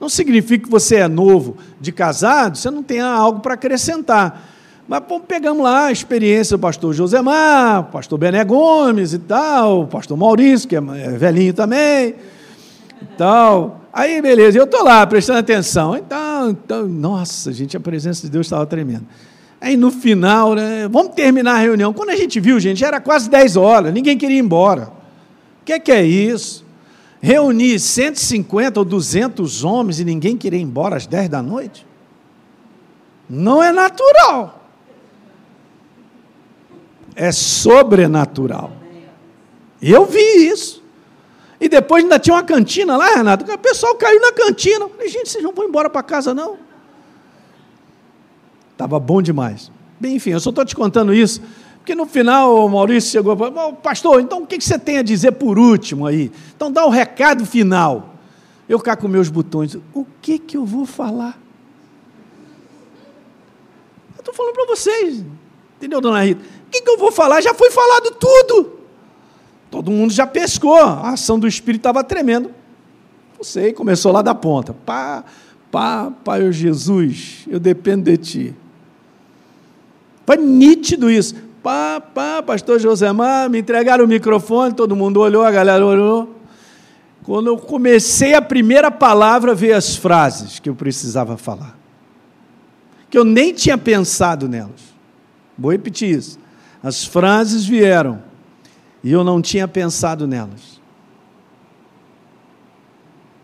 Não 0.00 0.08
significa 0.08 0.64
que 0.64 0.70
você 0.70 0.96
é 0.96 1.08
novo 1.08 1.56
de 1.80 1.90
casado, 1.90 2.58
você 2.58 2.70
não 2.70 2.82
tenha 2.82 3.06
algo 3.06 3.40
para 3.40 3.54
acrescentar. 3.54 4.50
Mas 4.86 5.02
pegamos 5.26 5.62
lá 5.62 5.86
a 5.86 5.92
experiência 5.92 6.58
do 6.58 6.60
pastor 6.60 6.92
Josemar, 6.92 7.84
pastor 7.84 8.18
Bené 8.18 8.44
Gomes 8.44 9.14
e 9.14 9.18
tal, 9.18 9.86
pastor 9.86 10.16
Maurício, 10.16 10.68
que 10.68 10.76
é, 10.76 10.78
é 10.78 11.10
velhinho 11.10 11.54
também, 11.54 12.16
tal. 13.16 13.80
Aí, 13.90 14.20
beleza, 14.20 14.58
eu 14.58 14.64
estou 14.64 14.82
lá 14.82 15.06
prestando 15.06 15.38
atenção. 15.38 15.96
Então, 15.96 16.50
então, 16.50 16.86
nossa, 16.86 17.50
gente, 17.50 17.76
a 17.76 17.80
presença 17.80 18.22
de 18.22 18.30
Deus 18.30 18.44
estava 18.44 18.66
tremenda. 18.66 19.04
Aí 19.64 19.78
no 19.78 19.90
final, 19.90 20.54
né, 20.54 20.86
vamos 20.88 21.14
terminar 21.14 21.54
a 21.54 21.58
reunião. 21.58 21.90
Quando 21.90 22.10
a 22.10 22.16
gente 22.16 22.38
viu, 22.38 22.60
gente, 22.60 22.84
era 22.84 23.00
quase 23.00 23.30
10 23.30 23.56
horas, 23.56 23.94
ninguém 23.94 24.18
queria 24.18 24.36
ir 24.36 24.40
embora. 24.40 24.92
O 25.62 25.64
que, 25.64 25.72
é 25.72 25.80
que 25.80 25.90
é 25.90 26.04
isso? 26.04 26.66
Reunir 27.18 27.78
150 27.78 28.78
ou 28.78 28.84
200 28.84 29.64
homens 29.64 30.00
e 30.00 30.04
ninguém 30.04 30.36
querer 30.36 30.58
ir 30.58 30.60
embora 30.60 30.96
às 30.96 31.06
10 31.06 31.30
da 31.30 31.42
noite? 31.42 31.86
Não 33.26 33.62
é 33.62 33.72
natural. 33.72 34.68
É 37.16 37.32
sobrenatural. 37.32 38.70
Eu 39.80 40.04
vi 40.04 40.46
isso. 40.46 40.84
E 41.58 41.70
depois 41.70 42.02
ainda 42.02 42.18
tinha 42.18 42.36
uma 42.36 42.42
cantina 42.42 42.98
lá, 42.98 43.14
Renato. 43.14 43.50
O 43.50 43.58
pessoal 43.58 43.94
caiu 43.94 44.20
na 44.20 44.30
cantina. 44.30 44.86
Falei, 44.90 45.08
gente, 45.08 45.30
vocês 45.30 45.42
não 45.42 45.54
vão 45.54 45.66
embora 45.66 45.88
para 45.88 46.02
casa, 46.02 46.34
não? 46.34 46.58
Estava 48.74 48.98
bom 48.98 49.22
demais. 49.22 49.70
Bem, 49.98 50.16
enfim, 50.16 50.30
eu 50.30 50.40
só 50.40 50.50
estou 50.50 50.64
te 50.64 50.74
contando 50.74 51.14
isso, 51.14 51.40
porque 51.78 51.94
no 51.94 52.04
final 52.06 52.66
o 52.66 52.68
Maurício 52.68 53.10
chegou 53.10 53.34
e 53.34 53.36
falou, 53.38 53.72
pastor, 53.74 54.20
então 54.20 54.42
o 54.42 54.46
que 54.46 54.60
você 54.60 54.78
tem 54.78 54.98
a 54.98 55.02
dizer 55.02 55.32
por 55.32 55.58
último 55.58 56.06
aí? 56.06 56.30
Então 56.54 56.70
dá 56.70 56.84
o 56.84 56.88
um 56.88 56.90
recado 56.90 57.46
final. 57.46 58.14
Eu 58.68 58.80
cá 58.80 58.96
com 58.96 59.06
meus 59.06 59.28
botões, 59.28 59.76
o 59.92 60.04
que, 60.20 60.38
que 60.38 60.56
eu 60.56 60.64
vou 60.64 60.86
falar? 60.86 61.38
Eu 64.16 64.20
estou 64.20 64.34
falando 64.34 64.54
para 64.54 64.66
vocês, 64.66 65.24
entendeu, 65.76 66.00
dona 66.00 66.22
Rita? 66.22 66.42
O 66.66 66.70
que, 66.70 66.80
que 66.80 66.90
eu 66.90 66.98
vou 66.98 67.12
falar? 67.12 67.40
Já 67.40 67.54
foi 67.54 67.70
falado 67.70 68.10
tudo. 68.18 68.72
Todo 69.70 69.90
mundo 69.90 70.12
já 70.12 70.26
pescou, 70.26 70.76
a 70.76 71.10
ação 71.10 71.38
do 71.38 71.46
Espírito 71.46 71.80
estava 71.80 72.02
tremendo. 72.02 72.50
Não 73.36 73.44
sei, 73.44 73.72
começou 73.72 74.10
lá 74.10 74.22
da 74.22 74.34
ponta. 74.34 74.72
Pá, 74.72 75.24
pá, 75.70 76.10
Pai 76.24 76.50
Jesus, 76.50 77.44
eu 77.46 77.60
dependo 77.60 78.04
de 78.04 78.16
Ti. 78.16 78.56
Foi 80.26 80.36
nítido 80.36 81.10
isso. 81.10 81.34
Pá, 81.62 82.00
pá, 82.00 82.42
pastor 82.42 82.78
Josemar, 82.78 83.48
me 83.48 83.58
entregaram 83.58 84.04
o 84.04 84.08
microfone, 84.08 84.74
todo 84.74 84.94
mundo 84.94 85.20
olhou, 85.20 85.42
a 85.42 85.50
galera 85.50 85.84
olhou. 85.84 86.34
Quando 87.22 87.46
eu 87.46 87.56
comecei 87.56 88.34
a 88.34 88.42
primeira 88.42 88.90
palavra, 88.90 89.54
veio 89.54 89.76
as 89.76 89.96
frases 89.96 90.58
que 90.58 90.68
eu 90.68 90.74
precisava 90.74 91.38
falar. 91.38 91.78
Que 93.08 93.16
eu 93.16 93.24
nem 93.24 93.52
tinha 93.54 93.78
pensado 93.78 94.46
nelas. 94.46 94.94
Vou 95.58 95.72
repetir 95.72 96.10
isso. 96.10 96.38
As 96.82 97.04
frases 97.04 97.64
vieram 97.64 98.22
e 99.02 99.10
eu 99.10 99.24
não 99.24 99.40
tinha 99.40 99.66
pensado 99.66 100.26
nelas. 100.26 100.80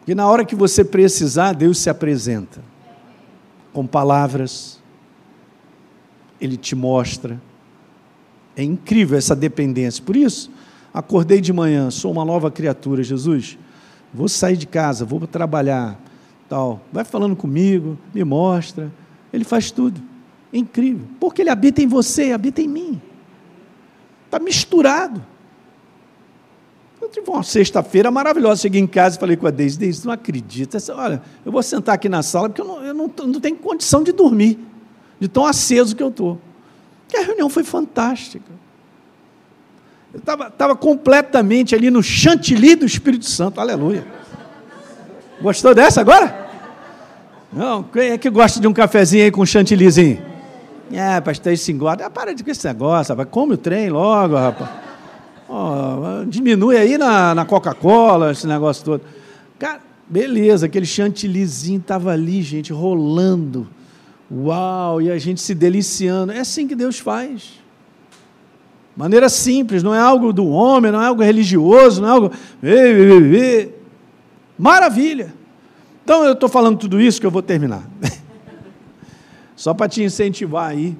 E 0.06 0.14
na 0.14 0.28
hora 0.28 0.44
que 0.44 0.56
você 0.56 0.84
precisar, 0.84 1.52
Deus 1.52 1.78
se 1.78 1.88
apresenta 1.88 2.60
com 3.72 3.86
palavras, 3.86 4.79
ele 6.40 6.56
te 6.56 6.74
mostra. 6.74 7.40
É 8.56 8.62
incrível 8.62 9.16
essa 9.16 9.36
dependência. 9.36 10.02
Por 10.02 10.16
isso, 10.16 10.50
acordei 10.92 11.40
de 11.40 11.52
manhã, 11.52 11.90
sou 11.90 12.10
uma 12.10 12.24
nova 12.24 12.50
criatura, 12.50 13.02
Jesus. 13.02 13.58
Vou 14.12 14.28
sair 14.28 14.56
de 14.56 14.66
casa, 14.66 15.04
vou 15.04 15.26
trabalhar, 15.26 15.98
tal. 16.48 16.80
Vai 16.92 17.04
falando 17.04 17.36
comigo, 17.36 17.98
me 18.12 18.24
mostra. 18.24 18.90
Ele 19.32 19.44
faz 19.44 19.70
tudo. 19.70 20.00
É 20.52 20.58
incrível. 20.58 21.06
Porque 21.20 21.42
ele 21.42 21.50
habita 21.50 21.80
em 21.80 21.86
você, 21.86 22.32
habita 22.32 22.60
em 22.60 22.68
mim. 22.68 23.00
Está 24.26 24.38
misturado. 24.38 25.24
Eu 27.00 27.08
tive 27.08 27.30
uma 27.30 27.42
sexta-feira 27.42 28.10
maravilhosa. 28.10 28.62
Cheguei 28.62 28.80
em 28.80 28.86
casa 28.86 29.16
e 29.16 29.20
falei 29.20 29.36
com 29.36 29.46
a 29.46 29.50
Deise, 29.50 29.78
Deise, 29.78 30.04
não 30.04 30.12
acredita. 30.12 30.78
Olha, 30.92 31.22
eu 31.46 31.52
vou 31.52 31.62
sentar 31.62 31.94
aqui 31.94 32.08
na 32.08 32.22
sala 32.22 32.48
porque 32.48 32.60
eu 32.60 32.66
não, 32.66 32.82
eu 32.82 32.94
não, 32.94 33.10
não 33.26 33.40
tenho 33.40 33.56
condição 33.56 34.02
de 34.02 34.12
dormir 34.12 34.69
de 35.20 35.28
tão 35.28 35.44
aceso 35.44 35.94
que 35.94 36.02
eu 36.02 36.08
estou. 36.08 36.40
Que 37.06 37.18
a 37.18 37.22
reunião 37.22 37.50
foi 37.50 37.62
fantástica. 37.62 38.50
Eu 40.12 40.18
estava 40.18 40.74
completamente 40.74 41.74
ali 41.74 41.90
no 41.90 42.02
chantilly 42.02 42.74
do 42.74 42.86
Espírito 42.86 43.26
Santo, 43.26 43.60
aleluia. 43.60 44.04
Gostou 45.40 45.74
dessa 45.74 46.00
agora? 46.00 46.48
Não, 47.52 47.82
quem 47.82 48.10
é 48.10 48.18
que 48.18 48.30
gosta 48.30 48.58
de 48.58 48.66
um 48.66 48.72
cafezinho 48.72 49.24
aí 49.24 49.30
com 49.30 49.44
chantillyzinho? 49.44 50.22
É, 50.92 51.20
pastor, 51.20 51.52
isso 51.52 51.70
engorda. 51.70 52.06
Ah, 52.06 52.10
para 52.10 52.34
de 52.34 52.42
com 52.42 52.50
esse 52.50 52.66
negócio, 52.66 53.12
rapaz. 53.12 53.28
Come 53.30 53.54
o 53.54 53.56
trem 53.56 53.90
logo, 53.90 54.34
rapaz. 54.34 54.70
Oh, 55.48 56.24
diminui 56.26 56.76
aí 56.76 56.96
na, 56.96 57.34
na 57.34 57.44
Coca-Cola, 57.44 58.32
esse 58.32 58.46
negócio 58.46 58.84
todo. 58.84 59.02
Cara, 59.58 59.80
beleza, 60.08 60.66
aquele 60.66 60.86
chantillyzinho 60.86 61.80
estava 61.80 62.12
ali, 62.12 62.42
gente, 62.42 62.72
rolando 62.72 63.68
Uau! 64.30 65.02
E 65.02 65.10
a 65.10 65.18
gente 65.18 65.40
se 65.40 65.54
deliciando. 65.54 66.32
É 66.32 66.40
assim 66.40 66.68
que 66.68 66.74
Deus 66.74 66.98
faz. 66.98 67.60
Maneira 68.96 69.28
simples, 69.28 69.82
não 69.82 69.94
é 69.94 69.98
algo 69.98 70.32
do 70.32 70.46
homem, 70.48 70.92
não 70.92 71.00
é 71.00 71.06
algo 71.06 71.22
religioso, 71.22 72.02
não 72.02 72.08
é 72.08 72.12
algo. 72.12 72.32
Maravilha! 74.58 75.32
Então 76.04 76.24
eu 76.24 76.32
estou 76.32 76.48
falando 76.48 76.78
tudo 76.78 77.00
isso 77.00 77.20
que 77.20 77.26
eu 77.26 77.30
vou 77.30 77.42
terminar. 77.42 77.82
Só 79.56 79.72
para 79.72 79.88
te 79.88 80.02
incentivar 80.02 80.70
aí, 80.70 80.96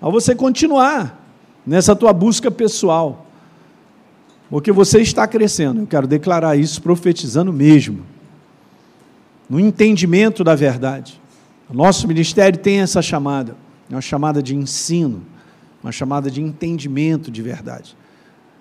a 0.00 0.08
você 0.08 0.34
continuar 0.34 1.22
nessa 1.66 1.94
tua 1.94 2.12
busca 2.12 2.50
pessoal. 2.50 3.26
Porque 4.50 4.70
você 4.70 5.00
está 5.00 5.26
crescendo. 5.26 5.80
Eu 5.80 5.86
quero 5.86 6.06
declarar 6.06 6.56
isso 6.56 6.80
profetizando 6.82 7.52
mesmo. 7.52 8.04
No 9.48 9.58
entendimento 9.58 10.44
da 10.44 10.54
verdade. 10.54 11.20
O 11.68 11.74
nosso 11.74 12.06
ministério 12.06 12.58
tem 12.58 12.80
essa 12.80 13.00
chamada, 13.00 13.56
é 13.90 13.94
uma 13.94 14.00
chamada 14.00 14.42
de 14.42 14.54
ensino, 14.54 15.22
uma 15.82 15.92
chamada 15.92 16.30
de 16.30 16.42
entendimento 16.42 17.30
de 17.30 17.42
verdade, 17.42 17.96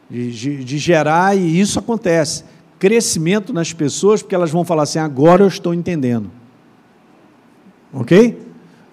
de, 0.09 0.31
de, 0.31 0.63
de 0.63 0.77
gerar, 0.77 1.37
e 1.37 1.59
isso 1.59 1.79
acontece, 1.79 2.43
crescimento 2.79 3.53
nas 3.53 3.73
pessoas, 3.73 4.21
porque 4.21 4.35
elas 4.35 4.51
vão 4.51 4.63
falar 4.63 4.83
assim: 4.83 4.99
agora 4.99 5.43
eu 5.43 5.47
estou 5.47 5.73
entendendo. 5.73 6.29
Ok? 7.93 8.41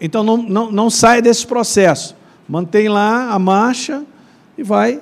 Então 0.01 0.23
não, 0.23 0.37
não, 0.37 0.73
não 0.73 0.91
sai 0.91 1.23
desse 1.23 1.47
processo, 1.47 2.17
mantém 2.49 2.89
lá 2.89 3.31
a 3.31 3.39
marcha 3.39 4.05
e 4.57 4.63
vai, 4.63 5.01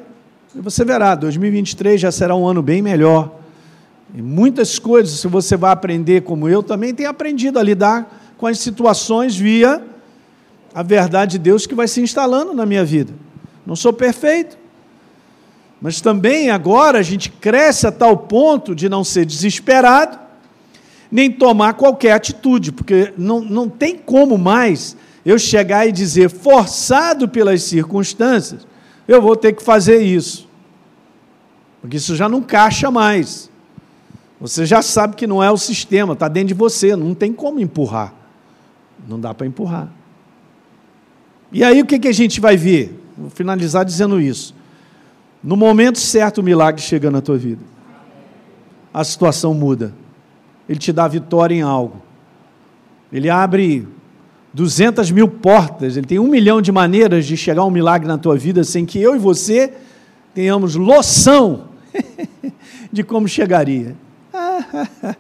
e 0.55 0.61
você 0.61 0.85
verá, 0.85 1.15
2023 1.15 2.01
já 2.01 2.13
será 2.13 2.35
um 2.35 2.47
ano 2.47 2.63
bem 2.63 2.83
melhor. 2.83 3.37
E 4.15 4.23
muitas 4.23 4.79
coisas, 4.79 5.21
se 5.21 5.29
você 5.29 5.57
vai 5.57 5.71
aprender 5.71 6.23
como 6.23 6.49
eu 6.49 6.63
também 6.63 6.95
tenho 6.95 7.11
aprendido 7.11 7.59
a 7.59 7.63
lidar 7.63 8.28
com 8.39 8.47
as 8.47 8.61
situações 8.61 9.37
via 9.37 9.83
a 10.73 10.83
verdade 10.83 11.33
de 11.33 11.39
Deus 11.39 11.67
que 11.67 11.75
vai 11.75 11.89
se 11.89 12.01
instalando 12.01 12.55
na 12.55 12.65
minha 12.65 12.85
vida. 12.85 13.13
Não 13.67 13.75
sou 13.75 13.93
perfeito, 13.93 14.57
mas 15.83 16.01
também 16.01 16.49
agora 16.49 17.01
a 17.01 17.03
gente 17.03 17.31
cresce 17.31 17.87
a 17.87 17.93
tal 17.93 18.17
ponto 18.17 18.75
de 18.75 18.89
não 18.89 19.03
ser 19.03 19.27
desesperado, 19.27 20.19
nem 21.11 21.31
tomar 21.31 21.75
qualquer 21.75 22.13
atitude, 22.13 22.71
porque 22.71 23.13
não, 23.19 23.41
não 23.41 23.69
tem 23.69 23.97
como 23.97 24.39
mais 24.39 24.97
eu 25.27 25.39
chegar 25.39 25.87
e 25.87 25.93
dizer, 25.93 26.31
forçado 26.31 27.29
pelas 27.29 27.63
circunstâncias, 27.65 28.67
eu 29.07 29.21
vou 29.21 29.35
ter 29.37 29.53
que 29.53 29.63
fazer 29.63 30.01
isso. 30.01 30.49
Porque 31.81 31.97
isso 31.97 32.15
já 32.15 32.29
não 32.29 32.41
caixa 32.41 32.91
mais. 32.91 33.51
Você 34.41 34.65
já 34.65 34.81
sabe 34.81 35.17
que 35.17 35.27
não 35.27 35.43
é 35.43 35.51
o 35.51 35.57
sistema, 35.57 36.13
está 36.13 36.29
dentro 36.29 36.49
de 36.49 36.55
você, 36.55 36.95
não 36.95 37.15
tem 37.15 37.33
como 37.33 37.59
empurrar. 37.59 38.18
Não 39.07 39.21
dá 39.21 39.35
para 39.35 39.47
empurrar. 39.47 39.93
E 41.53 41.65
aí 41.65 41.81
o 41.81 41.87
que, 41.87 41.99
que 41.99 42.09
a 42.09 42.13
gente 42.13 42.41
vai 42.41 42.57
ver? 42.57 42.99
Vou 43.17 43.31
finalizar 43.31 43.85
dizendo 43.85 44.21
isso. 44.21 44.55
No 45.43 45.57
momento 45.57 45.99
certo, 45.99 46.39
o 46.39 46.43
milagre 46.43 46.81
chega 46.81 47.11
na 47.11 47.21
tua 47.21 47.39
vida. 47.39 47.63
A 48.93 49.05
situação 49.05 49.55
muda. 49.55 49.95
Ele 50.69 50.79
te 50.79 50.93
dá 50.93 51.09
vitória 51.09 51.55
em 51.55 51.63
algo. 51.63 52.03
Ele 53.13 53.31
abre 53.31 53.87
200 54.53 55.11
mil 55.11 55.29
portas, 55.29 55.97
ele 55.97 56.07
tem 56.07 56.19
um 56.19 56.29
milhão 56.29 56.61
de 56.61 56.73
maneiras 56.73 57.27
de 57.27 57.37
chegar 57.37 57.65
um 57.65 57.71
milagre 57.71 58.09
na 58.09 58.19
tua 58.19 58.37
vida 58.37 58.65
sem 58.65 58.85
que 58.85 59.01
eu 59.01 59.15
e 59.15 59.19
você 59.19 59.73
tenhamos 60.35 60.75
noção 60.75 61.69
de 62.93 63.03
como 63.03 63.29
chegaria. 63.29 63.97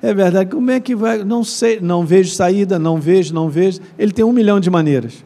É 0.00 0.14
verdade, 0.14 0.50
como 0.50 0.70
é 0.70 0.78
que 0.78 0.94
vai? 0.94 1.24
Não 1.24 1.42
sei, 1.42 1.80
não 1.80 2.06
vejo 2.06 2.32
saída, 2.32 2.78
não 2.78 3.00
vejo, 3.00 3.34
não 3.34 3.48
vejo. 3.48 3.80
Ele 3.98 4.12
tem 4.12 4.24
um 4.24 4.32
milhão 4.32 4.60
de 4.60 4.70
maneiras 4.70 5.24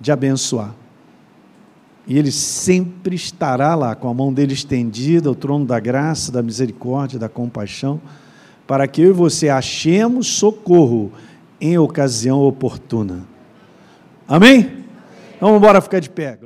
de 0.00 0.10
abençoar. 0.10 0.74
E 2.06 2.18
ele 2.18 2.32
sempre 2.32 3.14
estará 3.14 3.74
lá, 3.74 3.94
com 3.94 4.08
a 4.08 4.14
mão 4.14 4.32
dele 4.32 4.54
estendida, 4.54 5.28
ao 5.28 5.34
trono 5.34 5.64
da 5.64 5.78
graça, 5.78 6.32
da 6.32 6.42
misericórdia, 6.42 7.18
da 7.18 7.28
compaixão, 7.28 8.00
para 8.66 8.88
que 8.88 9.02
eu 9.02 9.10
e 9.10 9.12
você 9.12 9.48
achemos 9.48 10.26
socorro 10.26 11.12
em 11.60 11.78
ocasião 11.78 12.40
oportuna. 12.40 13.20
Amém? 14.26 14.58
Então, 15.36 15.48
vamos 15.48 15.58
embora 15.58 15.80
ficar 15.80 16.00
de 16.00 16.10
pé. 16.10 16.38